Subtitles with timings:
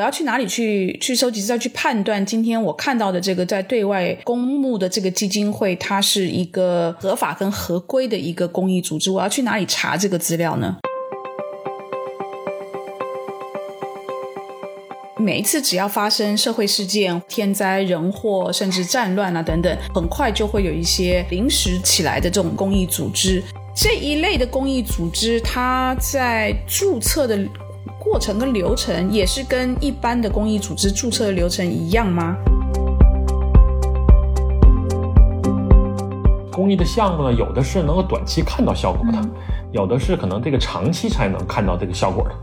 [0.00, 9.10] 我要去哪里去去收集资料，去判断今天我看到的这个在对外公募的这个基金会，它是一个合法跟合规的一个公益组织？
[9.10, 10.78] 我要去哪里查这个资料呢？
[15.18, 23.42] 每一次只要发生社会事件、天灾人祸，甚至战乱啊等等，很快就会有一些临时起来的这种公益组织。
[23.76, 27.38] 这一类的公益组织，它在注册的
[28.00, 32.34] 过程跟流程，也是跟一般的公益组织注册的流程一样吗？
[36.50, 39.28] 公益的项目呢，有的是能够短期看到效果的，
[39.70, 42.34] 有的是可能这个长期才能看到这个效果的。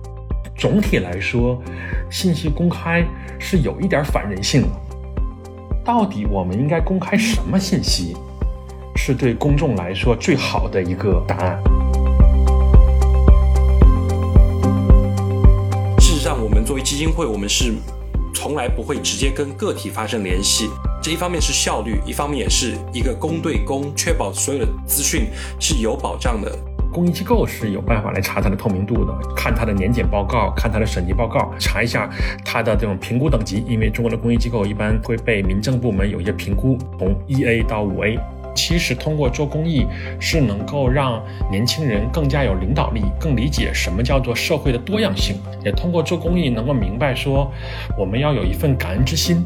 [0.56, 1.60] 总体来说，
[2.08, 3.04] 信息公开
[3.40, 4.68] 是有一点反人性的。
[5.84, 8.16] 到底我们应该公开什么信息？
[8.96, 11.60] 是对公众来说最好的一个答案。
[16.28, 17.74] 上，我们作为基金会，我们是
[18.34, 20.70] 从来不会直接跟个体发生联系。
[21.02, 26.54] 这一方面是效率，一方面也是一个公对公，确保所有的资讯是有保障的。
[26.92, 32.10] 公益机构是有办法来查它的透明度的，看它的年检报告，看它的审计报告，查一下
[32.44, 33.64] 它的这种评估等级。
[33.66, 38.20] 因为中国的公益机构一般会被民政部门有一些评估，从一 A 到五 A。
[38.58, 39.86] 其实通过做公益
[40.20, 47.52] 是能够让年轻人更加有领导力，更理解什么叫做社会的多样性，也通过做公益能够明白说
[47.98, 49.46] 我们要有一份感恩之心。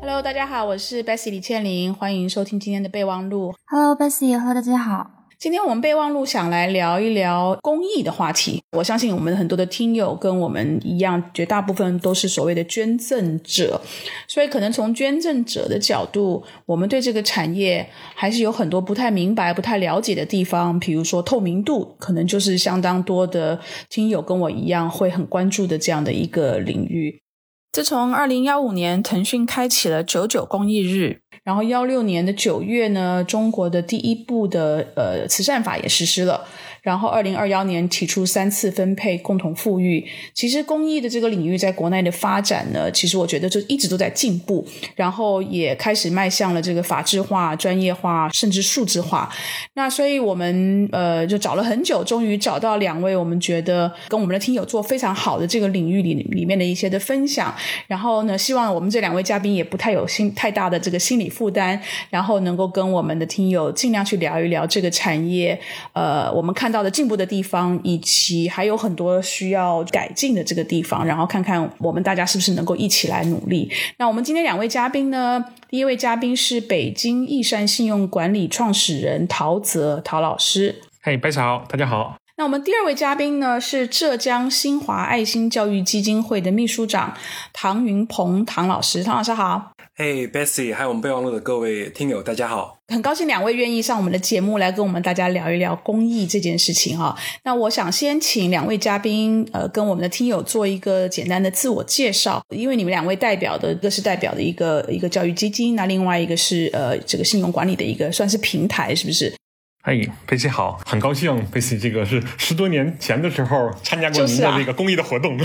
[0.00, 3.54] Hello，大家好，我是 Bessy 李倩玲，欢迎收听今天的备忘录。
[3.66, 5.17] Hello，Bessy，Hello，大家好。
[5.40, 8.60] 今天我们备忘录想来聊一聊公益的话题。
[8.72, 13.80] 我相信我们很多的听友跟我们一样，绝大部分都是所谓的捐赠者，
[14.26, 20.76] 所以可能从捐赠者的角度，我们对这个产业还是有很多不太明白、不太了解的地方。
[20.80, 27.22] 比如说透明度，可能就是相当多的听友跟我一样会很关注的这样的一个领域。
[27.70, 31.20] 自从二零幺五年腾讯开启了九九公益日。
[31.48, 36.46] 然后幺六年的九月呢，中国的第一部的呃慈善法也实施了。
[36.82, 40.04] 然后二零二幺年提出三次分配共同富裕。
[40.34, 44.66] 其实公益的这个领域在国内的发展呢，其实我觉得就一直都在进步，
[44.96, 49.32] 然后也开始迈向了这个法制化、专业化，甚至数字化。
[49.74, 57.54] 那所以我们呃就找了很久，终于找到两位我们觉得跟我们的听友做非常好的这个领域里里面的一些的分享。
[57.86, 61.28] 然后呢，希望我们这两位嘉宾也不太有心太大的这个心理。
[61.28, 61.78] 负担，
[62.10, 65.56] 然后能够跟我们的听友尽量去聊一聊这个产业，
[65.92, 73.70] 呃，我们看到的进步的地方，以及还有很多需要改进的这个地方，然后看看我们大家是不是能够一起来努力。
[73.98, 75.44] 那我们今天两位嘉宾呢？
[75.68, 80.82] 第一位嘉宾是北京易善信用管理创始人陶泽陶老师。
[81.02, 82.16] 嘿，白嫂，大家好。
[82.36, 87.14] 那我们第二位嘉宾呢是浙江新华爱心教育基金会的秘书长
[87.52, 89.02] 唐云鹏唐老师。
[89.02, 89.72] 唐老师好。
[90.00, 92.78] 嘿，Bessy，还有我们备忘录的各位听友，大家好！
[92.86, 97.18] 很高兴两位愿意上我们的节目来跟我们大家聊一聊公益这件事情哈。
[97.42, 109.34] 那我想先请两位嘉宾，呃，跟我们的听友做一个简单的自我介绍，因为你们两位代表的，一个是代表的一个一个教育基金，那另外一个是呃这个信用管理的一个算是平台，是不是？
[109.82, 115.36] 哎，贝西好，很高兴贝西这个是十多年前的时候参加过您的这个公益的活动。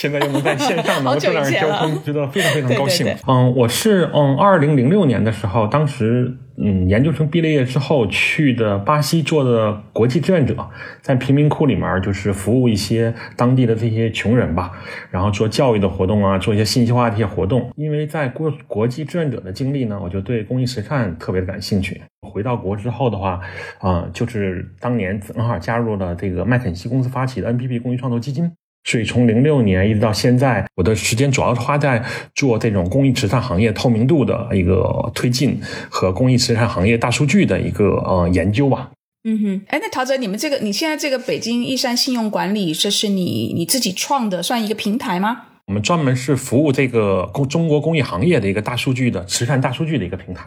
[0.00, 3.06] 现在又能在线上能够这样交通，觉得非常非常高兴。
[3.26, 10.56] 嗯，我是嗯，二零零六年的时候，当时嗯，研究生毕了业之后去的巴西做的国际志愿者，
[11.02, 14.72] 在贫民窟里面就是服务一些当地的这些穷人吧，
[15.10, 17.70] 然后做教育的活动啊，做一些信息化的一些活动。
[17.76, 22.00] 因为在国国际志愿者的经历呢，我就对公益慈善特别的感兴趣。
[22.26, 23.38] 回到国之后的话，
[23.80, 28.50] 啊，就是当年正好加入了这个麦肯锡公司发起的 NPP 公益创投基金。
[28.84, 32.02] 所以从零六年一直到现在，我的时间主要是花在
[32.34, 35.60] 做这种公益慈善行业透明度的一个推进
[35.90, 38.90] 和公益慈善行业大数据的一个呃研究吧。
[39.24, 45.42] 嗯哼，哎，那陶喆，你们这个你现在这个北京易山信用管理，这是你你自己创的，算一个平台吗？
[45.66, 50.46] 我们专门是服务这个公中国公益行业的一个大数据的慈善大数据的一个平台。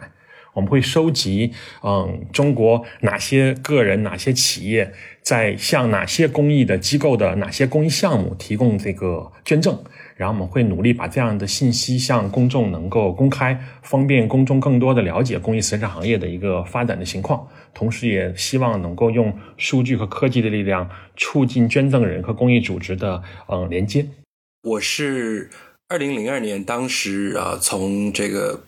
[0.54, 4.92] 我们会收集，嗯，中国哪些个人、哪些企业
[5.24, 9.82] 在向哪些公益的机构的哪些公益项目提供这个捐赠，
[10.16, 24.06] 然后我们会努力把这样的信息向公众能够公开，方便公众更多的了解公益慈善行业的一个发展的情况，同时也希望能够用数据和科技的力量促进捐赠人和公益组织的嗯连接。
[24.62, 25.48] 我是
[25.88, 28.60] 二零零二年，当时啊从这个。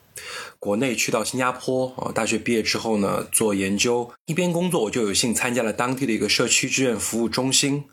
[0.59, 7.85] 国内去到新加坡啊，大学毕业之后呢，做研究，一边工作我就有幸参加了当地的一个社区志愿服务中心，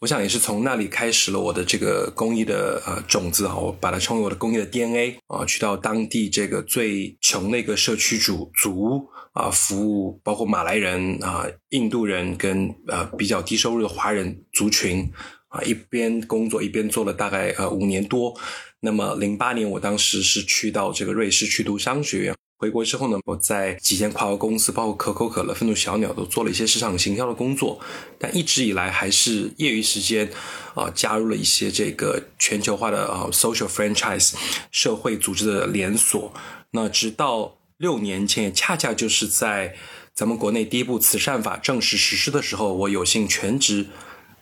[0.00, 15.10] 我想也是从那里开始了我的这个公益的呃种子啊，我把它称为我的公益的 DNA 啊，去到当地这个最穷的一个社区主族啊，服务包括马来人啊、印度人跟呃比较低收入的华人族群
[15.48, 18.34] 啊，一边工作一边做了大概呃五年多。
[18.84, 22.34] 那么零八年我当时是去到这个瑞士去读商学院。
[22.58, 27.80] 回国之后呢，我在几间跨国公司，包括可口可乐、愤怒小鸟，都做了一些市场行销的工作。
[28.18, 30.28] 但一直以来还是业余时间，
[30.74, 34.34] 啊，加入了一些这个全球化的啊 social franchise
[34.72, 36.34] 社会组织的连锁。
[36.72, 39.76] 那直到六年前，恰恰就是在
[40.12, 43.86] 咱们国内第一部慈善法正式实施的时候，我有幸全职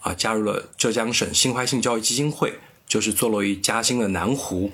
[0.01, 2.59] 啊加入了浙江省新怀性教育基金会，
[2.91, 4.73] 就是坐落于嘉兴的南湖。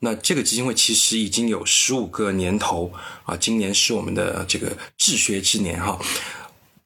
[0.00, 2.90] 那这个基金会其实已经有十五个年头
[3.24, 6.00] 啊，今年是我们的这个治学之年哈，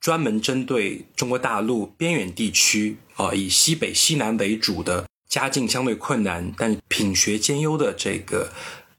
[0.01, 8.53] 专门针对中国大陆边远地区啊，以西北西南为主的家境相对困难但品学兼优的这个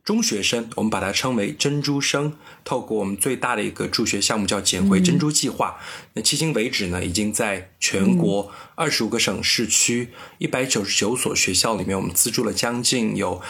[0.06, 2.38] 中学生，我们把它称为珍珠生。
[2.63, 5.78] 透过我们最大的一个助学项目叫“捡回珍珠计划”，
[6.13, 13.42] 那迄今为止呢，已经在全国二十五个省市区一百九十九所学校里面，我们资助了将近有。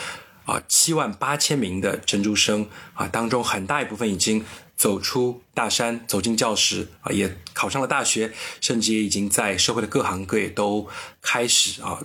[0.46, 4.46] 啊，七万八千名的珍珠生啊，当中很大一部分已经
[4.78, 8.32] 走出大山，走进教室啊，也考上了大学，
[8.62, 10.88] 甚至也已经在社会的各行各业都
[11.20, 12.00] 开始啊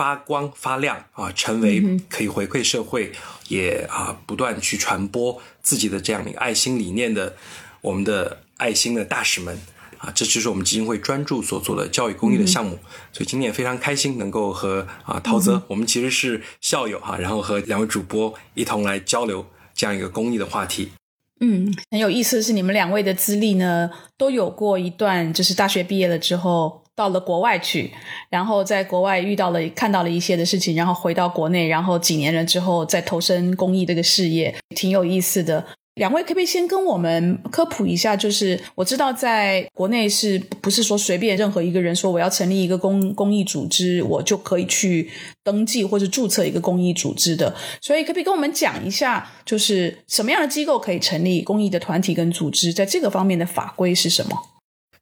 [0.00, 3.12] 发光发亮啊，成为可以回馈社会，
[3.48, 7.36] 也啊不断去传播自己的这样的一个爱心理念的
[7.82, 9.60] 我们的爱心的大使们。
[9.98, 12.78] 啊，这就是我们基金会专注所做的教育公益的项目，
[13.12, 19.44] 所以今天也非常开心能够和啊陶泽，我们其实是校友哈，然后和两位主播一同来交流
[19.74, 20.92] 这样一个公益的话题。
[21.40, 27.90] 嗯，很有意思的是，你们两位的资历呢都有过一段，就是大学毕业了之后到了国外去，
[28.28, 35.64] 然后在国外遇到了看到了一些的事情，然后回到国内，然后几年了之后再投身公益这个事业，挺有意思的。
[35.94, 38.14] 两位可不可以先跟我们科普一下？
[38.14, 45.10] 就是我知道在国内是不是说随便任何一个人说我要成立一个公公益组织，我就可以去
[45.42, 47.54] 登记或者注册一个公益组织的？
[47.80, 52.74] 所以可不可以跟我们讲一下，就是什么样的机构可以成立公益的团体跟组织？
[52.74, 54.36] 在这个方面的法规是什么？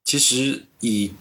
[0.05, 1.13] 其实以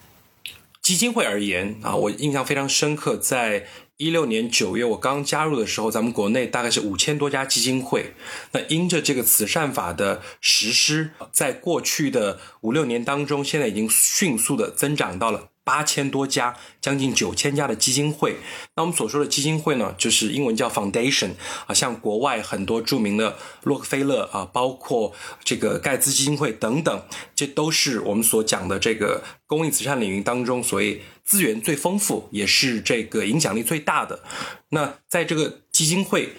[0.87, 3.67] 基金会而言啊，我印象非常深刻，在。
[3.97, 8.13] 一六年九月，我刚加入的时候，咱们国内大概是五千多家基金会。
[8.51, 15.49] 那因着这个慈善法的实施，在过去的五六年当中，现在已经迅速的增长到了。
[15.67, 18.37] 八千多家，将近九千家的基金会。
[18.77, 21.31] 那我们所说的基金会呢，就是英文叫 foundation
[21.65, 27.03] 啊，像国外很多著名的洛克菲勒啊，包括这个盖茨基金会等等，
[27.35, 34.23] 这都是我们所讲的这个公益慈善领域当中，所谓资源最丰富，也是这个影响力最大的。
[34.69, 36.29] 那在这个基金会。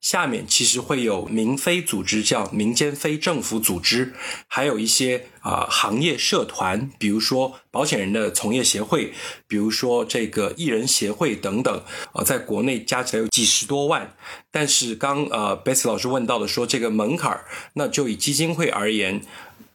[0.00, 4.14] 下面其实会有民非组织，叫民间非政府组织，
[4.46, 9.12] 还有一些啊行业社团，比如说保险人的从业协会，
[9.46, 14.14] 比如说这个艺人协会等等，啊，在国内加起来有几十多万。
[14.50, 17.44] 但是刚呃贝斯老师问到的说这个门槛儿，
[17.74, 19.20] 那就以基金会而言，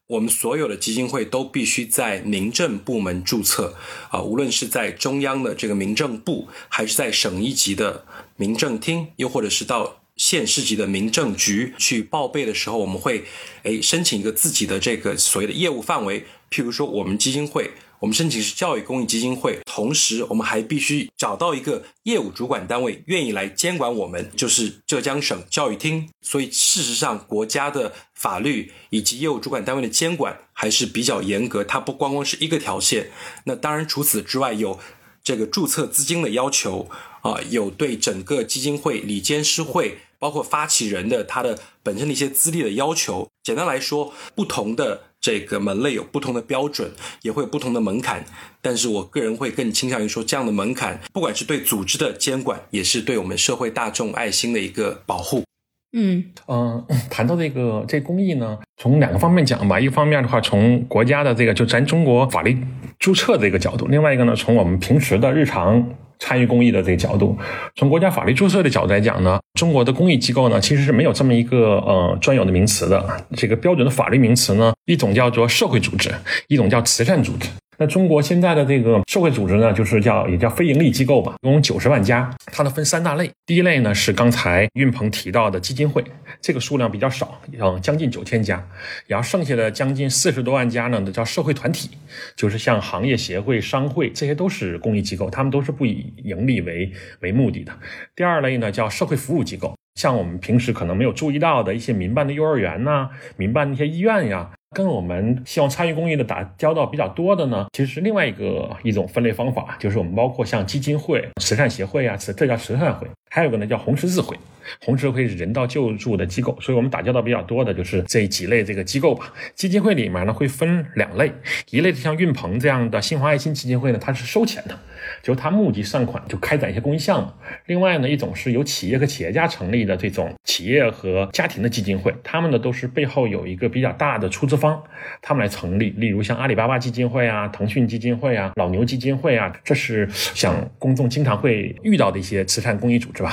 [0.07, 3.75] 我们所有的基金会都必须在民政部门注册，
[4.09, 10.01] 啊，无论是在中央的这个民政部，还是在省一级的民政厅，又或者是到。
[10.15, 13.25] 县市级的民政局去报备的时候，我们会
[13.63, 16.25] 诶申请一个自己的这个所谓的业务范围。
[16.49, 26.07] 譬如说，我们基金会，我们申请是教育公益基金会，同时我们还必须找到一个业务主管单位愿意来监管我们，就是浙江省教育厅。
[26.21, 31.63] 所以，事实上，国家的法律以及业务主管单位的监管还是比较严格。
[31.63, 33.11] 它不光光是一个条线。
[33.45, 34.79] 那当然，除此之外有
[35.21, 36.87] 这个注册资金的要求
[37.25, 39.97] 啊，有对整个基金会理监事会。
[40.17, 46.89] 包括发起人的他的本身的一些资历的要求，简单来说，不同的这个门类有不同的标准，
[47.21, 48.25] 也会有不同的门槛。
[48.59, 55.43] 但是我个人会更倾向于说，这样的门槛，不管是对组织的监管，也是对我们社会大众爱心的一个保护。
[55.91, 59.79] 嗯嗯，谈到这个这公益呢，从两个方面讲吧。
[59.79, 62.57] 一方面的话，从国家的这个就咱中国法律
[62.97, 65.87] 注册这个角度；另外一个呢，从我们平时的日常。
[66.19, 67.37] 参与公益的这个角度，
[67.75, 73.05] 从国家法律注册的角度来讲呢，中国的公益机构呢其实是没有这么一个呃专有的名词的。
[73.35, 76.11] 这个标准的法律名词呢，一种叫做社会组织，
[76.47, 77.47] 一种叫慈善组织。
[77.77, 83.29] 那中国现在的这个社会组织呢，就是叫也叫非盈利机构吧，一共九十万家，它呢分三大类。
[83.45, 86.03] 第一类呢是刚才运鹏提到的基金会，
[86.41, 88.65] 这个数量比较少，嗯，将近九千家。
[89.07, 91.89] 然后剩下的将近四十多万家呢，叫社会团体，
[92.35, 97.73] 就是像行业协会、商会，这些都是公益机构，他们都是不以盈利为为目的的。
[98.15, 104.49] 第二类呢叫社会服务机构，像我们平时可能没有注意到的一些民办的幼儿园呐，民办的一些医院呀。
[104.75, 114.33] 跟我们希望参与公益的打交道比较多的呢，其实是另外一个一种分类方法，就是我们包括像基金会、慈善协会啊，慈这叫慈善会，还有个呢叫红十字会。
[114.79, 119.31] 红十字会是人道救助的机构，所以我们打交道比较多的就是这几类这个机构吧。
[119.53, 121.29] 基金会里面呢会分两类，
[121.69, 124.79] 一类是像运鹏这样的新华爱心基金会呢，它是收钱的，
[125.21, 127.29] 就是它募集善款就开展一些公益项目。
[127.65, 134.81] 另外呢一种是由企业和企业家成立的这种企业和家庭的基金会，他们呢都是背后有一个比较大的出资方，
[135.21, 135.91] 他们来成立。
[135.97, 143.24] 例如像阿里巴巴基金会啊、腾讯基金会啊、老牛基金会啊，这是像公众经常会遇到的一些慈善公益组织。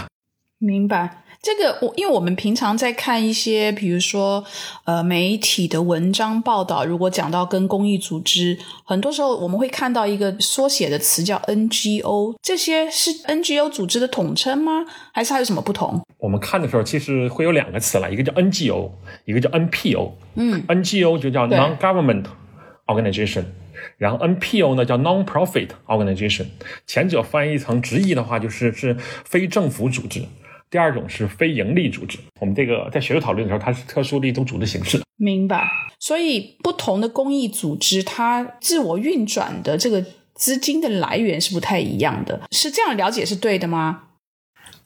[0.62, 1.18] 明白。
[1.42, 4.44] 这个我，因为我们平常在看一些，比如说，
[4.84, 14.84] 呃，媒体的文章报道，如果讲到跟公益组织，很多时候我们会看到一个缩写的词叫 NGO，这些是 NGO 组织的统称吗？
[15.12, 16.00] 还是还有什么不同？
[16.18, 18.92] 我们看的时候，其实会有两个词了，一个叫 NGO，
[19.24, 20.12] 一个叫 NPO。
[20.36, 22.26] 嗯，NGO 就叫 Non-Government
[22.86, 23.46] Organization，
[23.98, 26.46] 然后 NPO 呢叫 Non-Profit Organization，
[26.86, 30.22] 前者翻译成直译的话就是是非政府组织。
[30.72, 34.98] 第二种是非盈利组织，我们这个在学术讨论的时候，它是特殊的一种组织形式。
[35.18, 35.68] 明白。
[36.00, 40.02] 所以不同的公益组织，它自我运转的这个
[40.34, 44.04] 资金的来源是不太一样的，是这样了解是对的吗？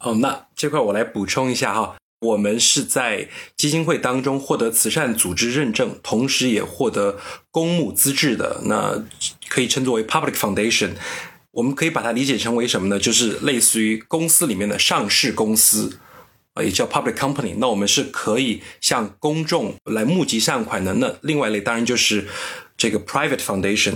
[0.01, 7.21] 哦，那这块我来补充一下哈，我们是在基金会当中获得慈善组织认证，同时也获得
[7.53, 9.05] 公募资质的，那
[9.49, 10.91] 可以称作为 public foundation。
[11.57, 12.99] 我们可以把它理解成为什么呢？
[12.99, 15.99] 就是类似于公司里面的上市公司，
[16.53, 17.55] 啊，也叫 public company。
[17.57, 20.93] 那我们是可以向公众来募集善款的。
[20.95, 22.29] 那另外一类当然就是
[22.77, 23.95] 这个 private foundation，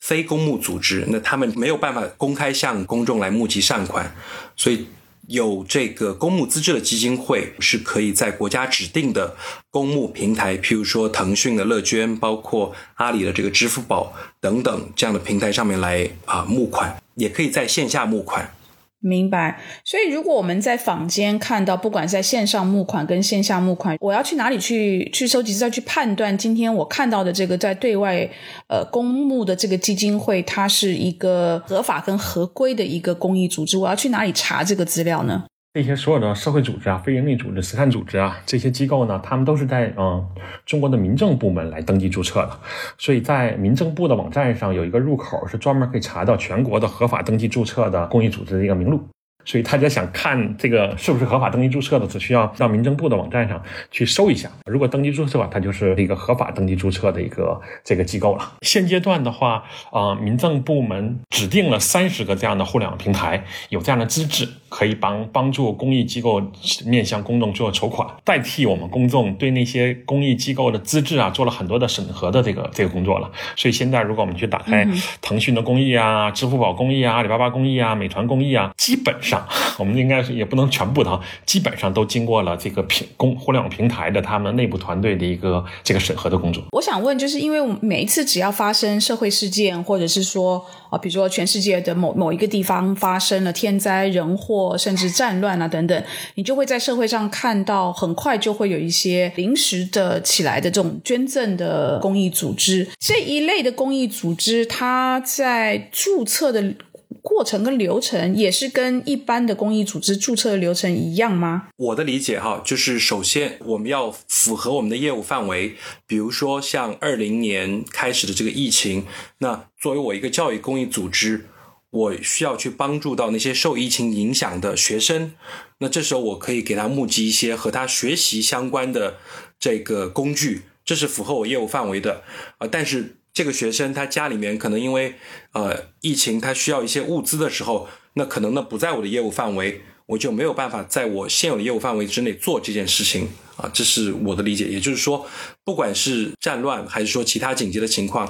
[0.00, 1.04] 非公募组织。
[1.08, 4.16] 那他们没有办法公开向公众来募集善款，
[4.56, 4.86] 所以。
[5.28, 9.36] 有这个公募资质的基金会是可以在国家指定的
[9.70, 18.54] 公募平台，譬如说腾讯的乐捐，包括阿里的这个支付宝等等这样的平台上面来啊募款，也可以在线下募款。
[19.00, 28.28] 明白，所以如果我们在坊间看到，不管在线上募款跟线下募款，我要去哪里去去收集资料，去判断今天我看到的这个在对外
[28.68, 35.44] 呃公募的这个基金会，它是一个合法跟合规的一个公益组织，我要去哪里查这个资料呢？
[35.78, 40.26] 这些所有的社会组织啊、非营利组织、慈善组织啊，这些机构呢，他们都是在嗯
[40.66, 42.50] 中国的民政部门来登记注册的，
[42.98, 49.00] 所以在民政部的网站上有一个入口，是专门可以查到全国的合法登记注册的公益组织的一个名录。
[49.48, 54.50] 所以大家想看这个是不是合法登记注册的，只需要到民政部的网站上去搜一下。
[54.66, 58.52] 如果登记注册，它就是一个合法登记注册的一个这个机构了。
[58.60, 66.42] 现阶段的话，啊，民政部门指定了三十个这样的互联网平台，有这样的资质，可以帮帮助公益机构
[66.84, 73.32] 面向公众做筹款，代替我们公众对那些公益机构的资质啊做了很多的审核的这个这个工作了。
[73.56, 74.86] 所以现在如果我们去打开
[75.22, 79.37] 腾讯的公益啊、支付宝公益啊、阿里巴巴公益啊、美团公益啊，基本上。
[79.78, 86.62] 我们应该是也不能全部的，基本上都经过了这个平公互联网平台的他们内部团队的一个这个审核的工作。
[86.72, 96.04] 我想问，就是因为我们每一次只要发生社会事件，或者是说啊，比如说全世界的某某一个地方发生了天灾人祸，甚至战乱啊等等，
[96.34, 102.88] 你就会在社会上看到，很快就会有一些临时的起来的这种捐赠的公益组织。
[102.98, 106.74] 这一类的公益组织，它在注册的。
[107.22, 111.68] 过程跟流程也是跟一般的公益组织注册的流程一样吗？
[111.76, 119.06] 我的理解哈，就是首先我们要符合我们的业务范围，比如说像二零年开始的这个疫情，
[119.38, 121.46] 那作为我一个教育公益组织，
[121.90, 125.32] 我需要去帮助到那些受疫情影响的学生，
[125.78, 129.16] 那这时候我可以给他募集一些和他学习相关的
[129.58, 132.22] 这个工具，这是符合我业务范围的
[132.58, 133.14] 啊，但是。
[133.38, 135.14] 这个学生他家里面可能因为
[135.52, 144.64] 呃疫情，他需要一些物资的时候，那可能呢不在我的业务范围，我就没有办法在我现有的业务范围之内做这件事情啊，这是我的理解。
[144.64, 145.24] 也就是说，
[145.62, 148.28] 不管是战乱还是说其他紧急的情况，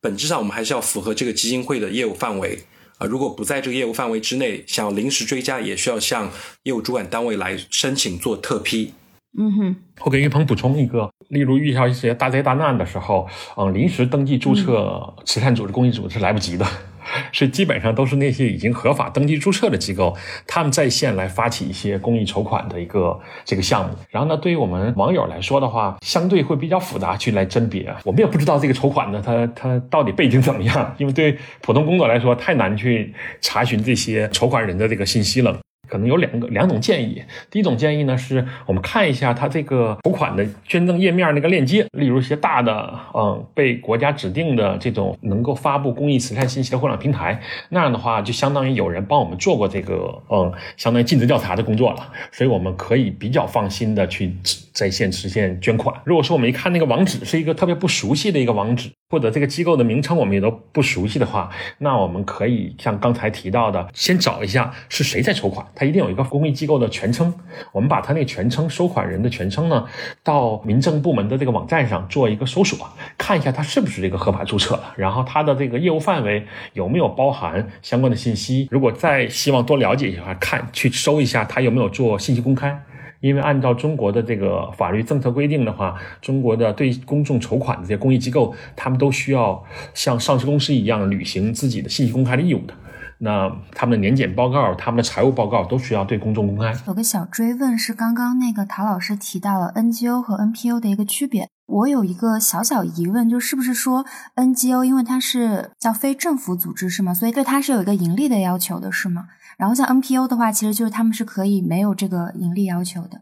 [0.00, 2.64] 本质上我们还是要符合这个基金会的业务范围
[2.98, 3.06] 啊。
[3.06, 6.32] 如果不在这个业务范围之内，想要临时追加，也需要向
[6.64, 8.92] 业务主管单位来申请做特批。
[9.36, 16.66] 嗯哼，我给玉鹏补充一个，例如遇到一些大灾大难的时候，嗯，临时登记注册慈善组织、公益组织是来不及的。
[17.32, 20.14] 是基本上都是那些已经合法登记注册的机构，
[20.46, 23.96] 他们在线来发起一些公益筹款的一个这个项目。
[24.10, 27.90] 然后呢，对于我们网友来说的话，相对会比较复杂去来甄别。
[28.04, 35.58] 我们也不知道这个筹款呢，它它到底背景怎么样，因为对普通工作来说太难去查询这些筹款人的这个信息了。
[35.88, 37.22] 可能有两个两种建议。
[37.50, 47.40] 第一种建议呢，是我们看一下它这个筹款的捐赠页面那个链接，例如一些大的，嗯，被国家指定的这种能够发布公益慈善信息的互联网平台，
[47.70, 54.32] 那样的话就相当于有人帮我们做过这个，嗯，相当于尽职调查的工作了，所以我们可以比较放心的去
[54.78, 55.92] 在线实现捐款。
[56.04, 65.66] 如果说我们一看那个网址是一个特别不熟悉的一个网址，或者这个机构的名称我们也都不熟悉的话，那我们可以像刚才提到的，先找一下是谁在筹款。
[65.74, 67.34] 它一定有一个公益机构的全称，
[67.72, 69.84] 我们把它那个全称、收款人的全称呢，
[70.22, 72.78] 到民政部门的这个网站上做一个搜索，
[73.16, 78.68] 看一下它是不是这个合法注册的，然后它的这个业务范围有没有包含相关的信息。
[78.70, 82.80] 如果再希望多了解一下，看去搜一下它有没有做信息公开，
[83.20, 92.74] 因为按照中国的这个法律政策规定的话，中国的对公众筹款的这些公益机构，他们都需要像上市公司一样履行自己的信息公开的义务的。
[93.20, 96.72] 那他们的年检报告、他们的财务报告都需要对公众公开。
[96.86, 104.06] 有个小追问是，刚刚那个陶老师提到了 NGO 和 NPO 的一个区别，我有一个小小疑问，就是不是说
[104.36, 107.12] NGO 因为它是叫非政府组织是吗？
[107.12, 109.24] 所以对它是有一个盈利的要求的是吗？
[109.58, 113.20] 然后像 NPO 的话，其实就是他们是可以没有这个盈利要求的。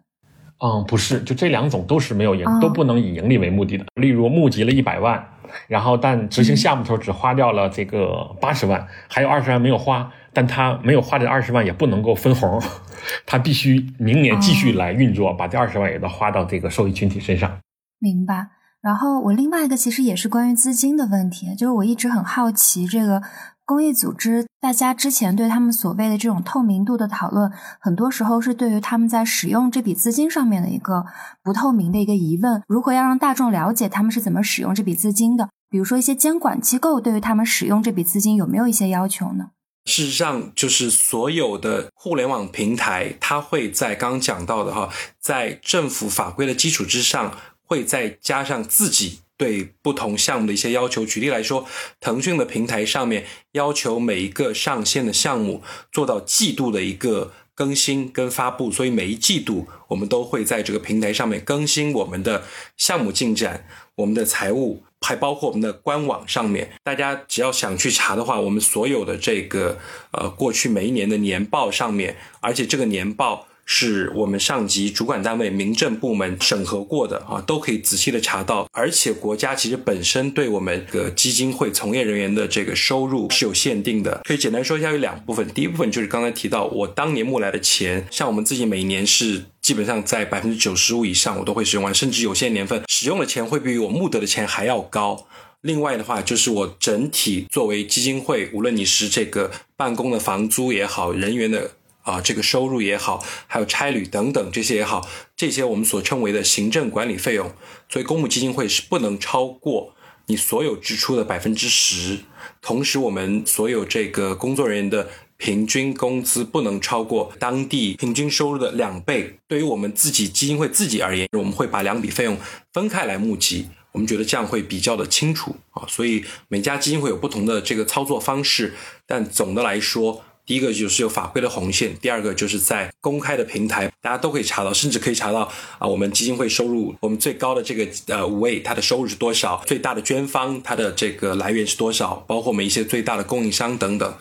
[0.59, 3.85] 嗯，不是，就这两种都是没有盈，都不能以盈利为目的的。
[3.95, 5.27] 例如募集了一百万。
[5.69, 12.61] 然后，但执行项目的时候只花掉了这个八十万，还有二十万没有花，但他没有花这二十万也不能够分红，
[13.25, 17.59] 他必须明年继续来运作，把这二十万也都花到这个受益群体身上。
[17.99, 18.49] 明白。
[18.83, 23.23] 然后我另外一个其实也是关于资金的问题，就是我一直很好奇这个。
[23.69, 31.05] 公益组织，大家之前对他们所谓的这种透明度的讨论，很多时候是对于他们在使用这笔资金上面的一个
[31.43, 32.63] 不透明的一个疑问。
[32.67, 35.51] 如何要让大众了解他们是怎么使用这笔资金的？
[35.69, 39.51] 比如说一些监管机构对于他们使用这笔资金有没有一些要求呢？
[39.85, 44.89] 事实上，就是所有的互联网平台，它会在刚刚讲到的哈，
[45.21, 49.21] 在政府法规的基础之上，会再加上自己。
[49.37, 51.67] 对不同项目的一些要求，举例来说，
[52.01, 62.45] 腾讯的平台上面要求每一个上线的项目做到季度的一个更新跟发布，所以每一季度我们都会在这个平台上面更新我们的
[62.77, 66.71] 项目进展、我们的财务，还包括我们的官网上面。
[66.83, 69.79] 大家只要想去查的话，我们所有的这个
[70.13, 73.47] 呃过去每一年的年报上面，而且这个年报。
[73.69, 78.69] 是我们上级主管单位民政部门审核过的啊，都可以仔细的查到。
[78.73, 84.21] 而且国家其实本身对我们个基金会从业人员的这个收入是有限定的。
[84.25, 85.47] 可以简单说一下，有两部分。
[85.49, 95.27] 第一部分就是刚才提到我当年募来的钱，像我们自己每年是基本上在百分之九十五以上我都会使用完，甚至有些年份使用的钱会比我募得的钱还要高。
[95.63, 101.73] 另外的话，就是我整体作为基金会，无论你是这个办公的房租也好，人员的。
[102.07, 107.53] 啊，这个收入也好，还有差旅等等这些也好，这些我们所称为的行政管理费用，
[107.89, 109.93] 所以公募基金会是不能超过
[110.27, 112.21] 你所有支出的百分之十。
[112.63, 119.41] 同时，我们所有这个工作人员的平均工资不能超过当地平均收入的两倍。
[119.49, 122.39] 对于我们自己基金会自己而言，我们会把两笔费用
[122.73, 125.83] 分开来募集，我们觉得这样会比较的清楚啊。
[125.89, 128.75] 所以每家基金会有不同的这个操作方式，
[129.09, 130.23] 但总的来说。
[130.47, 139.61] 第一个就是有法规的红线，第二个就是在公开的平台，大家都可以查到，甚至可以查到啊，我们基金会收入，我们最高的这个呃五位，它的收入是多少？
[139.67, 142.25] 最大的捐方它的这个来源是多少？
[142.29, 144.15] 包括我们一些最大的供应商等等。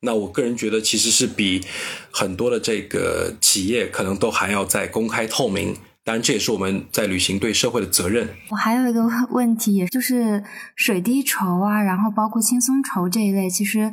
[0.00, 1.62] 那我个人觉得，其实是比
[2.10, 5.74] 很多的这个企业可能都还要在公开透明。
[6.04, 8.28] 当然，这也是我们在履行对社会的责任。
[8.50, 10.42] 我还有一个问题，也就是
[10.74, 13.92] 水滴筹啊，然后包括轻松筹这一类，其实。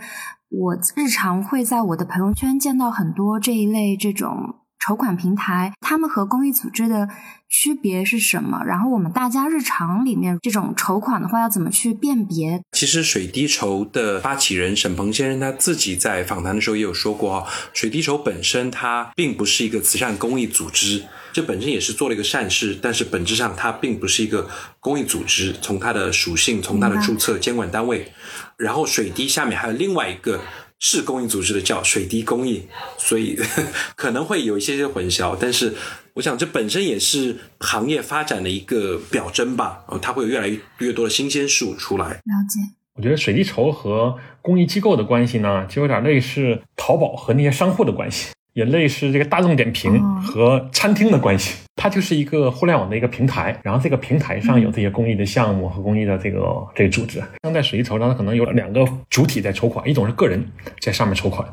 [0.49, 7.09] 我日常会在我的朋友圈见到很多这一类这种筹款平台，他们和公益组织的
[7.49, 8.63] 区别是什么？
[8.63, 12.61] 然后我们大家日常里面这种筹款的话，要怎么去辨别？
[12.71, 24.47] 其实水滴筹的发起人沈鹏先生他自己在访谈的时候也有说过啊，水滴筹本身它并不是一个慈善公益组织，这本身也是做了一个善事，但是本质上它并不是一个
[24.79, 25.53] 公益组织。
[25.61, 28.13] 从它的属性，从它的注册监管单位。
[28.57, 30.41] 然后水滴下面还有另外一个
[30.79, 32.67] 是公益组织的叫水滴公益，
[32.97, 33.39] 所以
[33.95, 35.37] 可能会有一些些混淆。
[35.39, 35.73] 但是
[36.13, 39.83] 我想这本身也是行业发展的一个表征吧。
[39.87, 42.07] 哦，它会有越来越越多的新鲜事物出来。
[42.07, 42.13] 了
[42.49, 42.59] 解。
[42.95, 48.29] 我觉得水滴筹和公益机构的关系呢，就有点类似淘宝和那些商户的关系。
[48.57, 57.21] 也类似这个大众点评和餐厅的关系，它就是一个互联网的一个平台，然后这个平台上有这些公益的项目和公益的这个这个组织。
[57.43, 60.43] 像在水滴筹它，可能有两个主体在筹款，一种是个人
[60.79, 61.47] 在上面筹款。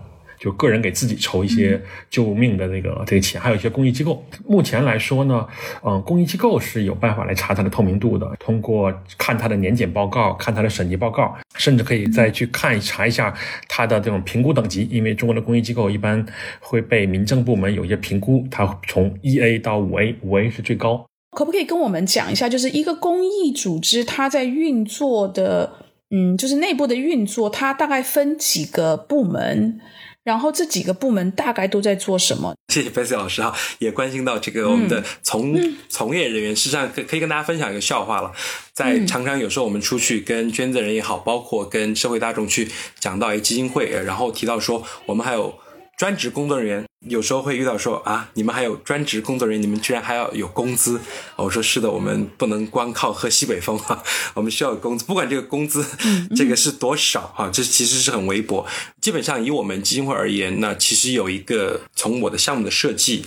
[0.44, 1.80] 就个人给自己筹一些
[2.11, 4.22] 救命的那个这个钱，还有一些公益机构。
[4.46, 5.46] 目前来说呢，
[5.83, 13.35] 嗯，公益机构是有办法来查它的透明度的，通过看它的年检报告、看它的审计报告，甚至可以再去看查一下
[13.68, 14.87] 它的这种评估等级。
[14.90, 16.22] 因为中国的公益机构一般
[16.61, 21.07] 会被民政部门有一些评估，它从一 A 到五 A，五 A 是最高。
[21.30, 25.72] 可不可以跟我们讲一下，就是一个公益组织它在运作的，
[26.11, 29.80] 嗯，就是内部的运作，它大概分几个部门？
[30.24, 32.56] 然后这几个部门大概都在做什么？
[32.68, 35.54] 谢谢 Bessy 老师哈，也关心到这个我们的从
[35.88, 36.56] 从业人员。
[36.56, 38.32] 事实上，可可以跟大家分享一个笑话了。
[38.72, 45.58] 在常常有时候我们出去跟捐赠人也好，包括跟社会大众去讲到一基金会，然后提到说我们还有。
[45.96, 51.00] 专职工作人员有时候会遇到说啊，你们还有专职工作人员，你们居然还要有工资？
[51.37, 54.02] 我说是的，我们不能光靠喝西北风哈，
[54.35, 55.85] 我们需要有工资，不管这个工资
[56.35, 58.66] 这个是多少哈，这其实是很微薄。
[59.00, 63.26] 基本上以我们基金会而言，那其实有一个从我的项目的设计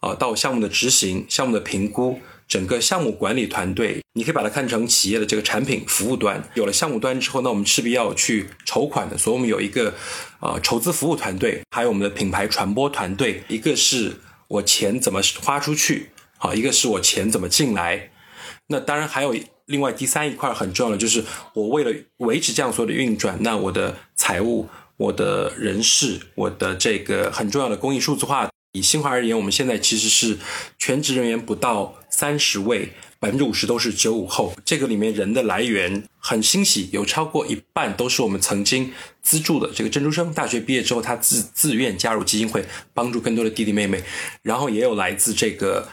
[0.00, 2.20] 啊，到项目的执行、项目的评估。
[2.48, 6.42] 整个项目管理团队，你可以把它看成企业的这个产品服务端。
[6.54, 9.92] 有了项目端之后，那我们势必要去筹款的，所以我们有一个
[10.40, 13.42] 呃筹资服务团队，还有我们的品牌传播团队。
[13.48, 14.16] 一个是
[14.48, 18.10] 我钱怎么花出去，好，一个是我钱怎么进来。
[18.68, 19.34] 那当然还有
[19.66, 28.48] 另外第三一块很重要的，就是我为了维持这样所有的运转，那我的财务、我的人事、我的这个很重要的公益数字化。
[28.76, 30.36] 以新华而言，我们现在其实是
[30.78, 34.52] 全职人员不到三十位，百分之五十都是九五后。
[34.66, 40.30] 这个里面人的来源很欣喜，有超过一半都是我们曾经资助的这个珍珠生。
[40.34, 44.02] 大学毕业之后，他自自愿加入基金会，帮助更多的弟弟妹妹。
[44.42, 45.88] 然后也有来自这个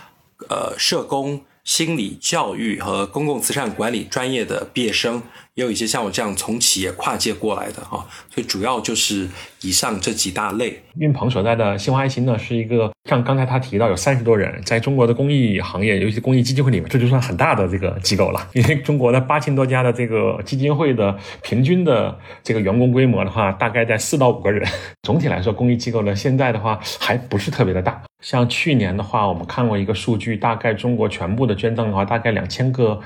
[0.49, 5.23] 呃社工、心理教育和公共慈善管理专业的毕业生。
[5.55, 9.27] 也有一些像我这样从企业跨界过来的哈，所以主要就是
[9.61, 10.81] 以上这几大类。
[10.97, 18.49] 运鹏所在的新华爱心呢，是一个像刚才他提到有三十多人，在中国的公益行业，尤其公益基金会里面，这就算很大的这个机构了。
[18.53, 24.67] 因为中国的八千多家的这个基金会的平均的这个员工规模的话，大概在四到五个人。
[25.03, 28.01] 总体来说，公益机构呢，现在的话还不是特别的大。
[28.23, 32.99] 像去年的话，我们看过一个数据，大概中国全部的捐赠的话，大概两千个。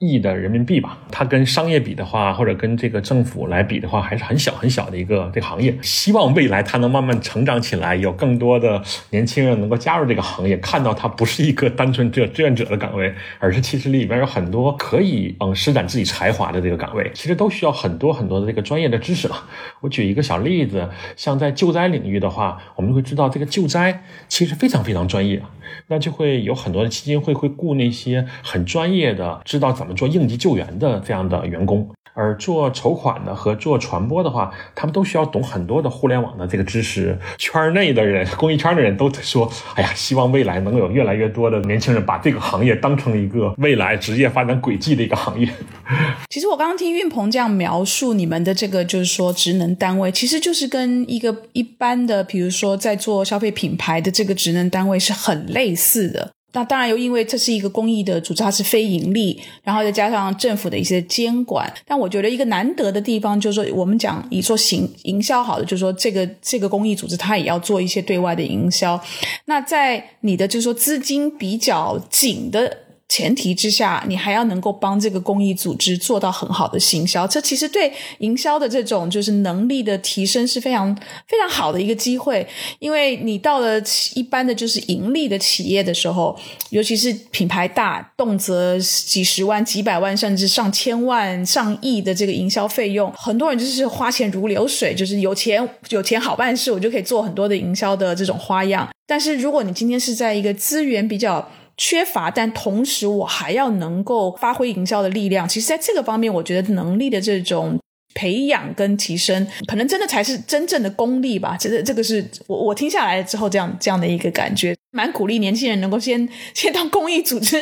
[0.00, 5.74] 亿的人民币吧，它跟商业比的话，或者跟这个政府来比的话，还是很小很小的一个这个行业。
[5.80, 17.10] 希望未来它能慢慢成长起来，有更多的年轻人能够加入这个行业，看到它不是一个单纯志志愿者的岗位，而是其实里边有很多可以嗯施展自己才华的这个岗位。
[17.14, 19.44] 其实都需要很多很多的这个专业的知识了。
[19.80, 25.42] 我举一个小例子，像在救灾领域的话，我们会知道这个救灾其实非常非常专业。
[25.88, 37.18] 那就会有很多的基金会会雇那些很专业的、知道怎么做应急救援的这样的员工，而做筹款的和做传播的话，他们都需要懂很多的互联网的这个知识。
[37.36, 45.48] 圈内的人、公益圈的人都说：“哎呀，希望未来能有越来越多的年轻人把这个行业当成一个未来职业发展轨迹的一个行业。
[46.30, 56.30] ”其实我刚刚听运鹏这样描述你们的这个，就是说职能单位，其实就是跟一个一般的，比如说在做消费品牌的这个职能单位是很类似的。
[56.52, 61.68] 那当然又因为这是一个公益的组织，它是非盈利，然后再加上政府的一些监管。
[61.84, 68.98] 但我觉得一个难得的地方就是说，我们讲以说行营销好的，就是说这个这个公益组织它也要做一些对外的营销。
[69.46, 72.83] 那在你的就是说资金比较紧的。
[73.14, 80.92] 前提之下，你还要能够帮这个公益组织做到很好的行销，这其实对营销的这种就是能力的提升是非常
[81.28, 82.44] 非常好的一个机会。
[82.80, 83.80] 因为你到了
[84.14, 86.36] 一般的就是盈利的企业的时候，
[86.70, 98.88] 尤其是品牌大，动辄几十万、几百万，甚至上千万、上亿的这个营销费用，很多人就是花钱如流水，就是有钱有钱好办事，我就可以做很多的营销的这种花样。
[99.06, 105.48] 但是如果你今天是在一个资源比较缺乏，但同时我还要能够发挥营销的力量。
[105.48, 107.78] 其实，在这个方面，我觉得能力的这种
[108.14, 111.56] 培养跟提升，可能真的才是真正的功力吧。
[111.58, 117.60] 这这个是我我听下来之后，这样这样的一个感觉，蛮鼓励年轻人能够先先到公益组织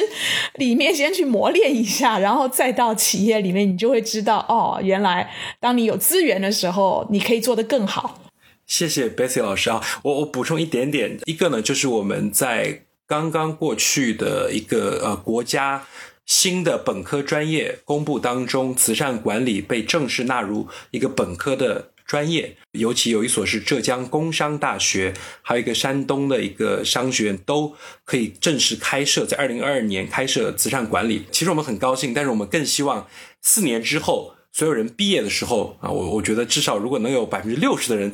[0.57, 8.20] 里面先去磨练一下，然后再到企业里面，你就会知道哦，原来当你有资源的时候，你可以做得更好。
[8.66, 12.83] 谢谢 Bessy 老师啊，我我补充一点点，一个呢，就是我们在。
[13.12, 15.85] 刚刚过去的一个呃国家
[16.25, 21.90] 新的本科专业公布当中，慈善管理被正式纳入一个本科的。
[22.05, 31.25] 专业，尤其有一所是浙江工商大学，还有一个山东的一个商学院，都可以正式开设，在二零二二年开设慈善管理。
[31.31, 33.07] 其实我们很高兴，但是我们更希望
[33.40, 38.12] 四年之后，所有人毕业的时候啊，我我觉得至少如果能有百分之六十的人